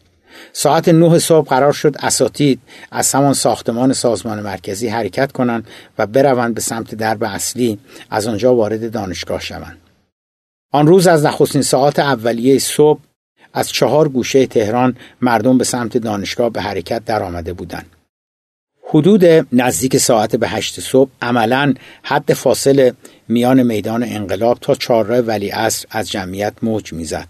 ساعت 0.53 0.88
9 0.88 1.18
صبح 1.18 1.48
قرار 1.48 1.72
شد 1.72 1.96
اساتید 1.98 2.61
از 2.90 3.12
همان 3.12 3.33
ساختمان 3.33 3.92
سازمان 3.92 4.40
مرکزی 4.40 4.88
حرکت 4.88 5.33
کنند 5.33 5.66
و 5.98 6.07
بروند 6.07 6.55
به 6.55 6.61
سمت 6.61 6.94
درب 6.94 7.24
اصلی 7.24 7.79
از 8.11 8.26
آنجا 8.26 8.55
وارد 8.55 8.92
دانشگاه 8.92 9.40
شوند. 9.40 9.79
آن 10.72 10.87
روز 10.87 11.07
از 11.07 11.26
نخستین 11.26 11.62
ساعت 11.62 11.98
اولیه 11.98 12.59
صبح 12.59 13.00
از 13.53 13.68
چهار 13.68 14.09
گوشه 14.09 14.46
تهران 14.46 14.96
مردم 15.20 15.59
به 15.59 15.64
سمت 15.64 15.98
دانشگاه 15.98 16.50
به 16.50 16.61
حرکت 16.61 17.05
درآمده 17.05 17.53
بودند. 17.53 17.87
حدود 18.88 19.24
نزدیک 19.53 19.96
ساعت 19.96 20.37
به 20.37 20.48
هشت 20.48 20.81
صبح 20.81 21.11
عملا 21.22 21.74
حد 22.03 22.33
فاصله 22.33 22.94
میان 23.29 23.62
میدان 23.62 24.03
انقلاب 24.03 24.59
تا 24.61 24.74
چهارراه 24.74 25.18
ولی 25.18 25.50
از 25.90 26.11
جمعیت 26.11 26.55
موج 26.62 26.92
می‌زد. 26.92 27.26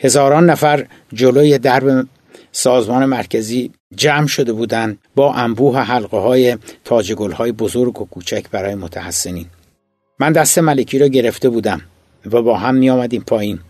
هزاران 0.00 0.50
نفر 0.50 0.86
جلوی 1.12 1.58
درب 1.58 2.06
سازمان 2.52 3.04
مرکزی 3.04 3.70
جمع 3.94 4.26
شده 4.26 4.52
بودند 4.52 4.98
با 5.14 5.34
انبوه 5.34 5.78
حلقه 5.78 6.16
های 6.16 6.58
تاج 6.84 7.12
های 7.12 7.52
بزرگ 7.52 8.00
و 8.00 8.04
کوچک 8.04 8.44
برای 8.50 8.74
متحسنین. 8.74 9.46
من 10.18 10.32
دست 10.32 10.58
ملکی 10.58 10.98
را 10.98 11.06
گرفته 11.06 11.48
بودم 11.48 11.80
و 12.32 12.42
با 12.42 12.56
هم 12.58 12.74
می 12.74 12.90
آمدیم 12.90 13.24
پایین. 13.26 13.60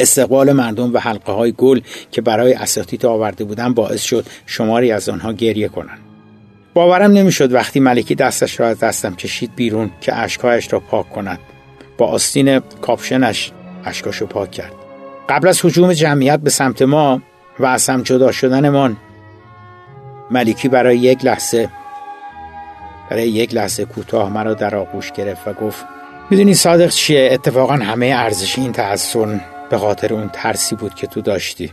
استقبال 0.00 0.52
مردم 0.52 0.94
و 0.94 0.98
حلقه 0.98 1.32
های 1.32 1.52
گل 1.52 1.80
که 2.10 2.20
برای 2.20 2.52
اساتید 2.52 3.06
آورده 3.06 3.44
بودن 3.44 3.74
باعث 3.74 4.02
شد 4.02 4.26
شماری 4.46 4.92
از 4.92 5.08
آنها 5.08 5.32
گریه 5.32 5.68
کنند. 5.68 5.98
باورم 6.74 7.10
نمی‌شد 7.12 7.52
وقتی 7.52 7.80
ملکی 7.80 8.14
دستش 8.14 8.60
را 8.60 8.66
از 8.66 8.78
دستم 8.78 9.14
کشید 9.14 9.54
بیرون 9.56 9.90
که 10.00 10.14
اشکهایش 10.14 10.72
را 10.72 10.80
پاک 10.80 11.10
کند 11.12 11.38
با 11.98 12.06
آستین 12.06 12.58
کاپشنش 12.58 13.52
اشکاشو 13.84 14.26
پاک 14.26 14.50
کرد 14.50 14.72
قبل 15.28 15.48
از 15.48 15.64
حجوم 15.64 15.92
جمعیت 15.92 16.40
به 16.40 16.50
سمت 16.50 16.82
ما 16.82 17.22
و 17.58 17.66
از 17.66 17.88
هم 17.88 18.02
جدا 18.02 18.32
شدنمان. 18.32 18.96
ملکی 20.30 20.68
برای 20.68 20.98
یک 20.98 21.24
لحظه 21.24 21.70
برای 23.10 23.28
یک 23.28 23.54
لحظه 23.54 23.84
کوتاه 23.84 24.32
مرا 24.32 24.54
در 24.54 24.76
آغوش 24.76 25.12
گرفت 25.12 25.48
و 25.48 25.52
گفت 25.52 25.84
می‌دونی 26.30 26.54
صادق 26.54 26.88
چیه؟ 26.88 27.28
اتفاقا 27.32 27.74
همه 27.74 28.06
ارزش 28.06 28.58
این 28.58 28.72
تحسن 28.72 29.40
به 29.70 29.78
خاطر 29.78 30.14
اون 30.14 30.28
ترسی 30.32 30.76
بود 30.76 30.94
که 30.94 31.06
تو 31.06 31.20
داشتی. 31.20 31.72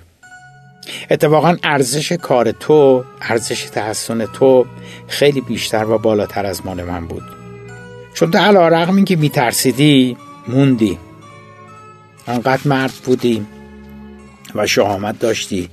اتفاقا 1.12 1.58
ارزش 1.64 2.12
کار 2.12 2.52
تو 2.52 3.04
ارزش 3.22 3.64
تحسن 3.64 4.26
تو 4.26 4.66
خیلی 5.08 5.42
بیشتر 5.42 5.86
و 5.86 5.98
بالاتر 5.98 6.46
از 6.46 6.66
مال 6.66 6.84
من 6.84 7.08
بود. 7.08 7.24
چون 8.14 8.32
تو 8.32 8.38
علا 8.38 8.68
رقم 8.68 8.96
این 8.96 9.06
که 9.06 9.16
میترسیدی 9.16 10.18
موندی. 10.48 11.00
انقدر 12.28 12.62
مرد 12.66 12.94
بودی. 13.06 13.46
و 14.56 14.68
شهامت 14.68 15.20
داشتی 15.20 15.70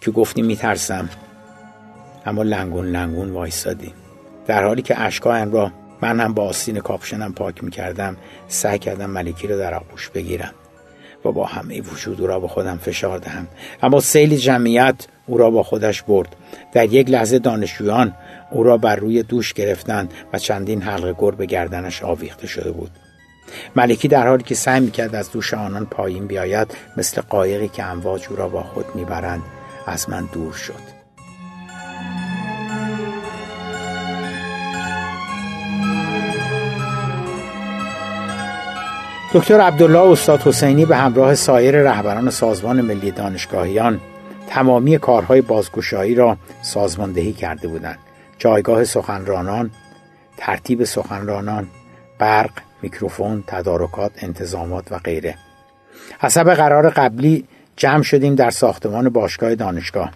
که 0.00 0.10
گفتی 0.10 0.42
میترسم. 0.42 1.08
اما 2.26 2.42
لنگون 2.42 2.86
لنگون 2.86 3.30
وایستادی 3.30 3.92
در 4.46 4.64
حالی 4.64 4.82
که 4.82 5.00
اشکایم 5.00 5.52
را 5.52 5.72
من 6.00 6.20
هم 6.20 6.34
با 6.34 6.44
آستین 6.44 6.78
کاپشنم 6.78 7.32
پاک 7.32 7.64
می‌کردم 7.64 8.16
سعی 8.48 8.78
کردم 8.78 9.10
ملکی 9.10 9.46
رو 9.46 9.58
در 9.58 9.74
آغوش 9.74 10.08
بگیرم 10.08 10.54
و 11.24 11.32
با 11.32 11.46
همه 11.46 11.80
وجود 11.80 12.20
او 12.20 12.26
را 12.26 12.40
به 12.40 12.48
خودم 12.48 12.78
فشار 12.78 13.18
دهم. 13.18 13.48
اما 13.82 14.00
سیل 14.00 14.36
جمعیت 14.36 15.06
او 15.26 15.38
را 15.38 15.50
با 15.50 15.62
خودش 15.62 16.02
برد. 16.02 16.36
در 16.72 16.92
یک 16.92 17.10
لحظه 17.10 17.38
دانشجویان 17.38 18.14
او 18.50 18.62
را 18.62 18.76
بر 18.76 18.96
روی 18.96 19.22
دوش 19.22 19.52
گرفتند 19.52 20.14
و 20.32 20.38
چندین 20.38 20.82
حلقه 20.82 21.14
گر 21.20 21.30
به 21.30 21.46
گردنش 21.46 22.02
آویخته 22.02 22.46
شده 22.46 22.70
بود. 22.70 22.90
ملکی 23.76 24.08
در 24.08 24.28
حالی 24.28 24.42
که 24.42 24.54
سعی 24.54 24.80
می‌کرد 24.80 25.14
از 25.14 25.30
دوش 25.30 25.54
آنان 25.54 25.86
پایین 25.86 26.26
بیاید 26.26 26.74
مثل 26.96 27.20
قایقی 27.20 27.68
که 27.68 27.84
امواج 27.84 28.26
او 28.30 28.36
را 28.36 28.48
با 28.48 28.62
خود 28.62 28.86
می‌برند 28.94 29.42
از 29.86 30.10
من 30.10 30.28
دور 30.32 30.52
شد. 30.52 31.00
دکتر 39.32 39.60
عبدالله 39.60 39.98
استاد 39.98 40.42
حسینی 40.42 40.84
به 40.84 40.96
همراه 40.96 41.34
سایر 41.34 41.82
رهبران 41.82 42.30
سازمان 42.30 42.80
ملی 42.80 43.10
دانشگاهیان 43.10 44.00
تمامی 44.48 44.98
کارهای 44.98 45.40
بازگشایی 45.40 46.14
را 46.14 46.36
سازماندهی 46.62 47.32
کرده 47.32 47.68
بودند. 47.68 47.98
جایگاه 48.38 48.84
سخنرانان 48.84 49.70
ترتیب 50.36 50.84
سخنرانان 50.84 51.66
برق 52.18 52.50
میکروفون 52.82 53.44
تدارکات 53.46 54.12
انتظامات 54.16 54.92
و 54.92 54.98
غیره. 54.98 55.34
حسب 56.18 56.54
قرار 56.54 56.90
قبلی 56.90 57.44
جمع 57.76 58.02
شدیم 58.02 58.34
در 58.34 58.50
ساختمان 58.50 59.08
باشگاه 59.08 59.54
دانشگاه. 59.54 60.12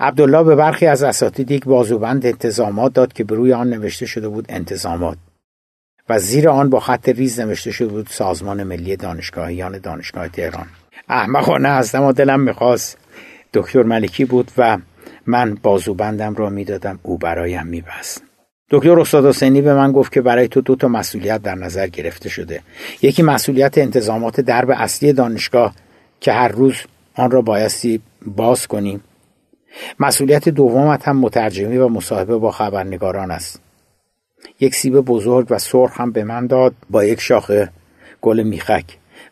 عبدالله 0.00 0.42
به 0.42 0.54
برخی 0.54 0.86
از 0.86 1.02
اساتید 1.02 1.50
یک 1.50 1.64
بازوبند 1.64 2.26
انتظامات 2.26 2.92
داد 2.92 3.12
که 3.12 3.24
به 3.24 3.34
روی 3.34 3.52
آن 3.52 3.68
نوشته 3.68 4.06
شده 4.06 4.28
بود 4.28 4.46
انتظامات 4.48 5.18
و 6.08 6.18
زیر 6.18 6.48
آن 6.48 6.70
با 6.70 6.80
خط 6.80 7.08
ریز 7.08 7.40
نوشته 7.40 7.70
شده 7.70 7.88
بود 7.88 8.08
سازمان 8.10 8.62
ملی 8.62 8.96
دانشگاهیان 8.96 9.78
دانشگاه 9.78 10.28
تهران. 10.28 10.66
احمقانه 11.08 11.68
هستم 11.68 12.02
و 12.02 12.12
دلم 12.12 12.40
می‌خواست. 12.40 12.98
دکتر 13.54 13.82
ملکی 13.82 14.24
بود 14.24 14.50
و 14.58 14.78
من 15.26 15.54
بازوبندم 15.54 16.34
را 16.34 16.50
می‌دادم 16.50 16.98
او 17.02 17.18
برایم 17.18 17.66
میبست. 17.66 18.27
دکتر 18.70 19.00
استاد 19.00 19.26
حسینی 19.26 19.62
به 19.62 19.74
من 19.74 19.92
گفت 19.92 20.12
که 20.12 20.20
برای 20.20 20.48
تو 20.48 20.60
دو 20.60 20.76
تا 20.76 20.88
مسئولیت 20.88 21.42
در 21.42 21.54
نظر 21.54 21.86
گرفته 21.86 22.28
شده. 22.28 22.62
یکی 23.02 23.22
مسئولیت 23.22 23.78
انتظامات 23.78 24.40
درب 24.40 24.70
اصلی 24.70 25.12
دانشگاه 25.12 25.74
که 26.20 26.32
هر 26.32 26.48
روز 26.48 26.74
آن 27.14 27.30
را 27.30 27.42
بایستی 27.42 28.00
باز 28.26 28.66
کنیم 28.66 29.00
مسئولیت 30.00 30.48
دومت 30.48 31.08
هم 31.08 31.16
مترجمی 31.16 31.76
و 31.76 31.88
مصاحبه 31.88 32.36
با 32.36 32.50
خبرنگاران 32.50 33.30
است. 33.30 33.60
یک 34.60 34.74
سیب 34.74 35.00
بزرگ 35.00 35.46
و 35.50 35.58
سرخ 35.58 36.00
هم 36.00 36.12
به 36.12 36.24
من 36.24 36.46
داد 36.46 36.74
با 36.90 37.04
یک 37.04 37.20
شاخه 37.20 37.68
گل 38.20 38.42
میخک. 38.42 38.84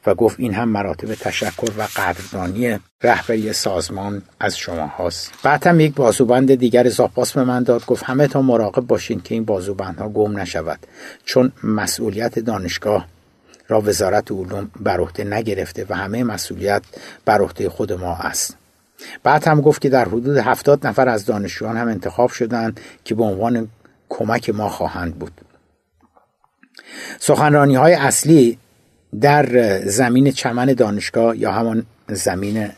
و 0.06 0.14
گفت 0.14 0.40
این 0.40 0.54
هم 0.54 0.68
مراتب 0.68 1.14
تشکر 1.14 1.70
و 1.78 1.82
قدردانی 1.96 2.78
رهبری 3.02 3.52
سازمان 3.52 4.22
از 4.40 4.58
شما 4.58 4.86
هاست. 4.86 5.32
بعد 5.42 5.66
هم 5.66 5.80
یک 5.80 5.94
بازوبند 5.94 6.54
دیگر 6.54 6.88
زاپاس 6.88 7.32
به 7.32 7.44
من 7.44 7.62
داد. 7.62 7.86
گفت 7.86 8.04
همه 8.04 8.26
تا 8.28 8.42
مراقب 8.42 8.82
باشین 8.82 9.20
که 9.20 9.34
این 9.34 9.44
بازوبندها 9.44 10.08
گم 10.08 10.38
نشود 10.38 10.78
چون 11.24 11.52
مسئولیت 11.64 12.38
دانشگاه 12.38 13.06
را 13.68 13.80
وزارت 13.80 14.32
علوم 14.32 14.70
بر 14.80 15.00
عهده 15.00 15.24
نگرفته 15.24 15.86
و 15.88 15.96
همه 15.96 16.24
مسئولیت 16.24 16.82
بر 17.24 17.40
عهده 17.40 17.68
خود 17.68 17.92
ما 17.92 18.16
است. 18.16 18.56
بعد 19.22 19.48
هم 19.48 19.60
گفت 19.60 19.80
که 19.80 19.88
در 19.88 20.04
حدود 20.04 20.36
هفتاد 20.36 20.86
نفر 20.86 21.08
از 21.08 21.26
دانشجویان 21.26 21.76
هم 21.76 21.88
انتخاب 21.88 22.30
شدند 22.30 22.80
که 23.04 23.14
به 23.14 23.24
عنوان 23.24 23.68
کمک 24.08 24.50
ما 24.50 24.68
خواهند 24.68 25.18
بود. 25.18 25.32
سخنرانی 27.18 27.74
های 27.74 27.94
اصلی 27.94 28.58
در 29.20 29.78
زمین 29.84 30.30
چمن 30.30 30.66
دانشگاه 30.66 31.38
یا 31.38 31.52
همان 31.52 31.86
زمین 32.08 32.68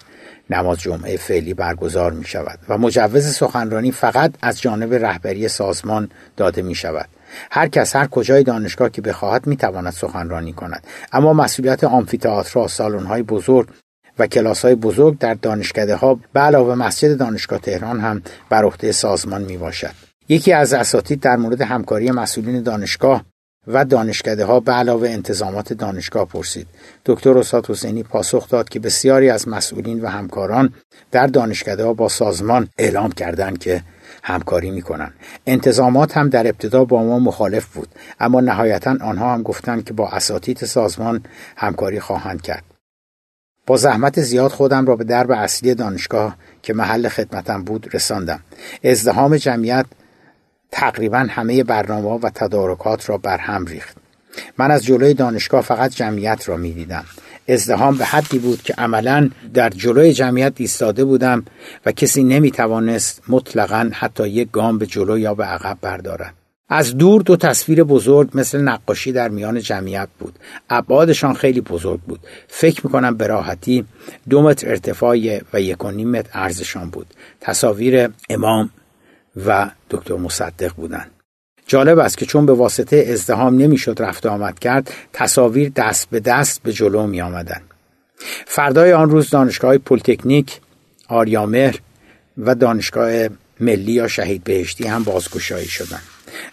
نماز 0.51 0.79
جمعه 0.79 1.16
فعلی 1.16 1.55
برگزار 1.55 2.12
می 2.12 2.24
شود 2.24 2.59
و 2.68 2.79
مجوز 2.79 3.27
سخنرانی 3.27 3.92
فقط 3.92 4.33
از 4.42 4.61
جانب 4.61 4.94
رهبری 4.94 5.48
سازمان 5.48 6.09
داده 6.37 6.62
می 6.62 6.74
شود. 6.74 7.09
هر 7.51 7.68
کس 7.68 7.96
هر 7.96 8.07
کجای 8.07 8.42
دانشگاه 8.42 8.90
که 8.90 9.03
بخواهد 9.03 9.46
می 9.46 9.57
تواند 9.57 9.92
سخنرانی 9.92 10.53
کند. 10.53 10.87
اما 11.12 11.33
مسئولیت 11.33 11.81
سالن 12.68 13.07
های 13.07 13.22
بزرگ 13.22 13.68
و 14.18 14.27
کلاس 14.27 14.64
های 14.64 14.74
بزرگ 14.74 15.18
در 15.18 15.35
دانشکده 15.35 15.96
ها 15.96 16.20
به 16.33 16.40
علاوه 16.40 16.74
مسجد 16.74 17.16
دانشگاه 17.16 17.59
تهران 17.59 18.01
هم 18.01 18.22
بر 18.48 18.64
عهده 18.64 18.92
سازمان 18.92 19.42
می 19.42 19.57
باشد. 19.57 19.92
یکی 20.29 20.53
از 20.53 20.72
اساتید 20.72 21.20
در 21.20 21.37
مورد 21.37 21.61
همکاری 21.61 22.11
مسئولین 22.11 22.62
دانشگاه 22.62 23.24
و 23.68 23.85
دانشکده 23.85 24.44
ها 24.44 24.61
به 24.61 24.72
علاوه 24.72 25.09
انتظامات 25.09 25.72
دانشگاه 25.72 26.24
پرسید. 26.24 26.66
دکتر 27.07 27.38
استاد 27.38 27.70
حسینی 27.70 28.02
پاسخ 28.02 28.48
داد 28.48 28.68
که 28.68 28.81
بسیاری 28.81 29.31
از 29.31 29.48
مسئولین 29.48 30.00
و 30.00 30.07
همکاران 30.07 30.74
در 31.11 31.26
دانشکده 31.26 31.85
ها 31.85 31.92
با 31.92 32.09
سازمان 32.09 32.68
اعلام 32.78 33.12
کردند 33.12 33.59
که 33.59 33.83
همکاری 34.22 34.70
می‌کنن 34.70 35.12
انتظامات 35.46 36.16
هم 36.16 36.28
در 36.28 36.46
ابتدا 36.46 36.85
با 36.85 37.02
ما 37.02 37.18
مخالف 37.18 37.66
بود 37.66 37.88
اما 38.20 38.40
نهایتا 38.40 38.96
آنها 39.00 39.35
هم 39.35 39.42
گفتند 39.42 39.85
که 39.85 39.92
با 39.92 40.09
اساتید 40.09 40.64
سازمان 40.64 41.22
همکاری 41.57 42.00
خواهند 42.00 42.42
کرد. 42.42 42.64
با 43.66 43.76
زحمت 43.76 44.20
زیاد 44.20 44.50
خودم 44.50 44.87
را 44.87 44.96
به 44.96 45.04
درب 45.04 45.31
اصلی 45.31 45.74
دانشگاه 45.74 46.37
که 46.62 46.74
محل 46.74 47.09
خدمتم 47.09 47.64
بود 47.64 47.94
رساندم. 47.94 48.40
ازدهام 48.85 49.37
جمعیت 49.37 49.87
تقریبا 50.70 51.26
همه 51.31 51.64
برنامه 51.64 52.09
و 52.09 52.31
تدارکات 52.35 53.11
را 53.11 53.18
بر 53.18 53.38
هم 53.38 53.66
ریخت. 53.66 53.96
من 54.59 54.70
از 54.70 54.85
جلوی 54.85 55.14
دانشگاه 55.14 55.61
فقط 55.61 55.94
جمعیت 55.94 56.48
را 56.48 56.57
می 56.57 56.72
دیدم 56.72 57.04
ازدهام 57.48 57.96
به 57.96 58.04
حدی 58.04 58.38
بود 58.38 58.62
که 58.62 58.74
عملا 58.78 59.31
در 59.54 59.70
جلوی 59.70 60.12
جمعیت 60.12 60.52
ایستاده 60.57 61.04
بودم 61.04 61.44
و 61.87 61.92
کسی 61.92 62.22
نمی 62.22 62.50
توانست 62.50 63.22
مطلقا 63.28 63.90
حتی 63.94 64.28
یک 64.28 64.50
گام 64.50 64.78
به 64.78 64.87
جلو 64.87 65.18
یا 65.18 65.35
به 65.35 65.44
عقب 65.44 65.78
بردارد. 65.81 66.35
از 66.68 66.96
دور 66.96 67.22
دو 67.22 67.37
تصویر 67.37 67.85
بزرگ 67.85 68.31
مثل 68.35 68.61
نقاشی 68.61 69.12
در 69.12 69.28
میان 69.28 69.61
جمعیت 69.61 70.09
بود. 70.18 70.38
ابعادشان 70.70 71.35
خیلی 71.35 71.61
بزرگ 71.61 72.00
بود. 72.00 72.20
فکر 72.48 72.87
می‌کنم 72.87 73.16
به 73.16 73.26
راحتی 73.26 73.85
دو 74.28 74.42
متر 74.42 74.68
ارتفاع 74.68 75.40
و 75.52 75.61
یک 75.61 75.85
و 75.85 75.90
نیم 75.90 76.11
متر 76.11 76.31
عرضشان 76.38 76.90
بود. 76.90 77.07
تصاویر 77.40 78.09
امام 78.31 78.70
و 79.46 79.70
دکتر 79.90 80.16
مصدق 80.16 80.72
بودند 80.74 81.11
جالب 81.66 81.98
است 81.98 82.18
که 82.18 82.27
چون 82.27 82.46
به 82.46 82.53
واسطه 82.53 83.07
ازدهام 83.12 83.59
نمی‌شد 83.59 83.96
رفت 84.03 84.27
آمد 84.27 84.59
کرد 84.59 84.90
تصاویر 85.12 85.72
دست 85.77 86.11
به 86.11 86.20
دست 86.20 86.62
به 86.62 86.72
جلو 86.72 87.07
می 87.07 87.20
آمدن. 87.20 87.61
فردای 88.46 88.92
آن 88.92 89.11
روز 89.11 89.31
دانشگاه 89.31 89.79
پلیتکنیک 89.79 90.61
آریامهر 91.09 91.79
و 92.38 92.55
دانشگاه 92.55 93.29
ملی 93.61 93.92
یا 93.92 94.09
شهید 94.09 94.44
بهشتی 94.44 94.87
هم 94.87 95.05
بازگشایی 95.05 95.66
شدند. 95.66 96.03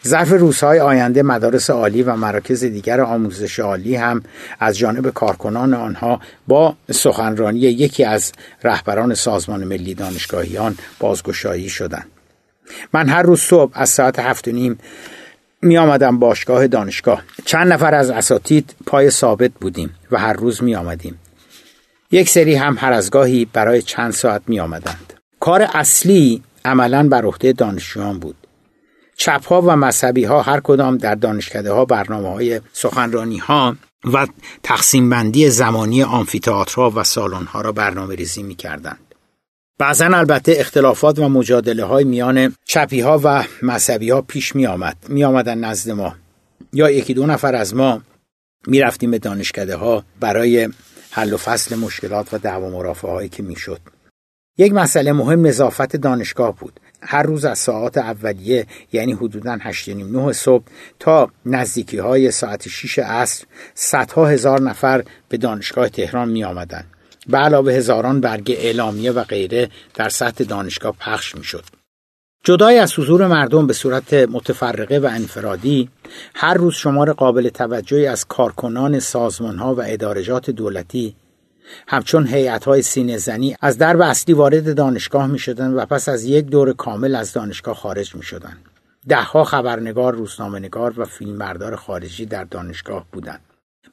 ظرف 0.08 0.30
روزهای 0.30 0.80
آینده 0.80 1.24
مدارس 1.24 1.70
عالی 1.70 2.04
و 2.04 2.16
مراکز 2.16 2.64
دیگر 2.64 3.02
آموزش 3.02 3.60
عالی 3.60 3.96
هم 3.96 4.24
از 4.60 4.78
جانب 4.78 5.10
کارکنان 5.10 5.74
آنها 5.74 6.20
با 6.48 6.76
سخنرانی 6.92 7.60
یکی 7.60 8.04
از 8.04 8.32
رهبران 8.64 9.14
سازمان 9.14 9.64
ملی 9.64 9.94
دانشگاهیان 9.94 10.78
بازگشایی 11.00 11.70
شدند. 11.70 12.15
من 12.94 13.10
هر 13.10 13.22
روز 13.22 13.40
صبح 13.42 13.72
از 13.74 13.90
ساعت 13.90 14.20
هفت 14.20 14.48
و 14.48 14.52
نیم 14.52 14.80
می 15.62 15.78
آمدم 15.78 16.20
باشگاه 16.20 16.68
دانشگاه. 16.68 17.22
چند 17.46 17.74
نفر 17.74 17.96
از 17.96 18.10
اساتید 18.10 18.76
پای 18.86 19.10
ثابت 19.10 19.52
بودیم 19.62 19.96
و 20.12 20.20
هر 20.20 20.34
روز 20.34 20.64
می 20.64 20.76
آمدیم 20.76 21.20
یک 22.12 22.30
سری 22.30 22.56
هم 22.56 22.78
هر 22.80 22.94
از 22.94 23.10
گاهی 23.10 23.46
برای 23.46 23.82
چند 23.82 24.12
ساعت 24.12 24.42
می 24.48 24.60
آمدند 24.60 25.14
کار 25.40 25.62
اصلی 25.74 26.44
عملا 26.66 27.08
بر 27.08 27.26
عهده 27.26 27.54
دانشجویان 27.54 28.20
بود. 28.20 28.36
چپ 29.18 29.48
ها 29.48 29.62
و 29.62 29.76
مذهبی 29.76 30.24
ها 30.24 30.42
هر 30.42 30.60
کدام 30.60 30.98
در 30.98 31.16
دانشکده 31.16 31.72
ها 31.72 31.86
برنامه 31.86 32.30
های 32.30 32.62
سخنرانی 32.74 33.38
ها 33.38 33.76
و 34.14 34.28
تقسیم 34.64 35.10
بندی 35.10 35.50
زمانی 35.50 36.04
آمفیتئاترها 36.04 36.94
و 36.96 37.04
سالن 37.04 37.46
ها 37.46 37.62
را 37.62 37.72
برنامه 37.72 38.16
ریزی 38.16 38.44
می 38.44 38.56
کردند. 38.56 39.05
بعضا 39.78 40.06
البته 40.06 40.56
اختلافات 40.58 41.20
و 41.20 41.30
مجادله 41.30 41.84
های 41.84 42.04
میان 42.04 42.56
چپی 42.66 43.00
ها 43.00 43.22
و 43.24 43.44
مذهبی 43.62 44.10
ها 44.10 44.22
پیش 44.22 44.56
می 44.56 44.68
آمد 44.68 44.98
می 45.08 45.24
آمدن 45.24 45.58
نزد 45.58 45.92
ما 45.92 46.16
یا 46.74 46.92
یکی 46.92 47.14
دو 47.14 47.26
نفر 47.26 47.56
از 47.56 47.76
ما 47.76 48.02
می 48.68 48.80
رفتیم 48.80 49.12
به 49.12 49.20
دانشکده 49.20 49.76
ها 49.76 50.04
برای 50.20 50.70
حل 51.12 51.34
و 51.34 51.38
فصل 51.38 51.76
مشکلات 51.76 52.34
و 52.34 52.38
دعوا 52.38 52.70
مرافعه 52.70 53.12
هایی 53.12 53.30
که 53.30 53.44
می 53.44 53.56
شد. 53.56 53.80
یک 54.58 54.74
مسئله 54.74 55.14
مهم 55.14 55.48
نظافت 55.48 55.96
دانشگاه 55.96 56.56
بود 56.56 56.80
هر 57.02 57.24
روز 57.24 57.46
از 57.46 57.60
ساعات 57.60 57.98
اولیه 57.98 58.68
یعنی 58.94 59.14
حدودا 59.14 59.58
8 59.62 59.90
9 59.90 60.34
صبح 60.34 60.64
تا 61.00 61.32
نزدیکی 61.46 61.98
های 61.98 62.32
ساعت 62.32 62.68
6 62.68 63.00
عصر 63.00 63.46
صدها 63.74 64.28
هزار 64.28 64.62
نفر 64.62 65.04
به 65.30 65.38
دانشگاه 65.38 65.90
تهران 65.90 66.30
می 66.30 66.44
آمدن. 66.44 66.86
به 67.28 67.38
علاوه 67.38 67.74
هزاران 67.74 68.22
برگ 68.22 68.56
اعلامیه 68.58 69.12
و 69.12 69.24
غیره 69.24 69.70
در 69.94 70.10
سطح 70.10 70.44
دانشگاه 70.44 70.96
پخش 71.00 71.36
می 71.36 71.44
شد. 71.44 71.64
جدای 72.44 72.80
از 72.80 73.00
حضور 73.00 73.28
مردم 73.28 73.68
به 73.68 73.74
صورت 73.74 74.14
متفرقه 74.14 75.00
و 75.00 75.06
انفرادی 75.06 75.90
هر 76.36 76.54
روز 76.54 76.74
شمار 76.74 77.14
قابل 77.14 77.50
توجهی 77.50 78.08
از 78.08 78.26
کارکنان 78.26 79.00
سازمان 79.00 79.58
ها 79.58 79.76
و 79.76 79.82
ادارجات 79.86 80.50
دولتی 80.50 81.16
همچون 81.88 82.28
هیئت 82.28 82.66
های 82.66 82.82
سینه 82.82 83.18
زنی 83.18 83.56
از 83.62 83.78
درب 83.78 84.02
اصلی 84.02 84.34
وارد 84.34 84.76
دانشگاه 84.76 85.28
می 85.28 85.40
شدن 85.40 85.74
و 85.74 85.86
پس 85.86 86.10
از 86.10 86.24
یک 86.24 86.46
دور 86.46 86.74
کامل 86.74 87.16
از 87.16 87.34
دانشگاه 87.34 87.76
خارج 87.76 88.16
می 88.16 88.24
شدن. 88.24 88.58
دهها 89.08 89.44
خبرنگار، 89.44 90.14
روزنامه‌نگار 90.14 91.00
و 91.00 91.06
فیلمبردار 91.06 91.76
خارجی 91.76 92.26
در 92.26 92.44
دانشگاه 92.44 93.06
بودند. 93.12 93.45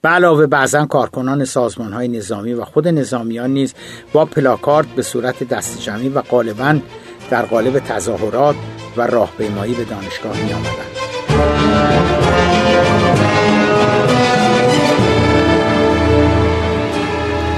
به 0.03 0.09
علاوه 0.09 0.47
بعضا 0.47 0.87
کارکنان 0.87 1.45
سازمان 1.45 1.93
های 1.93 2.09
نظامی 2.09 2.53
و 2.53 2.65
خود 2.65 2.89
نظامیان 2.89 3.51
نیز 3.51 3.75
با 4.13 4.25
پلاکارد 4.25 4.95
به 4.95 5.03
صورت 5.03 5.45
دست 5.45 5.81
جمعی 5.81 6.09
و 6.09 6.23
غالبا 6.23 6.79
در 7.31 7.43
قالب 7.43 7.79
تظاهرات 7.79 8.57
و 8.97 9.07
راهپیمایی 9.07 9.75
به 9.75 9.85
دانشگاه 9.85 10.37
می 10.43 10.53
آمدند. 10.53 10.93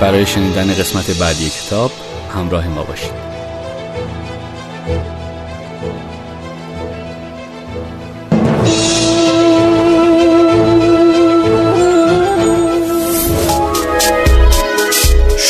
برای 0.00 0.26
شنیدن 0.26 0.66
قسمت 0.66 1.18
بعدی 1.20 1.50
کتاب 1.50 1.90
همراه 2.34 2.68
ما 2.68 2.84
باشید 2.84 3.33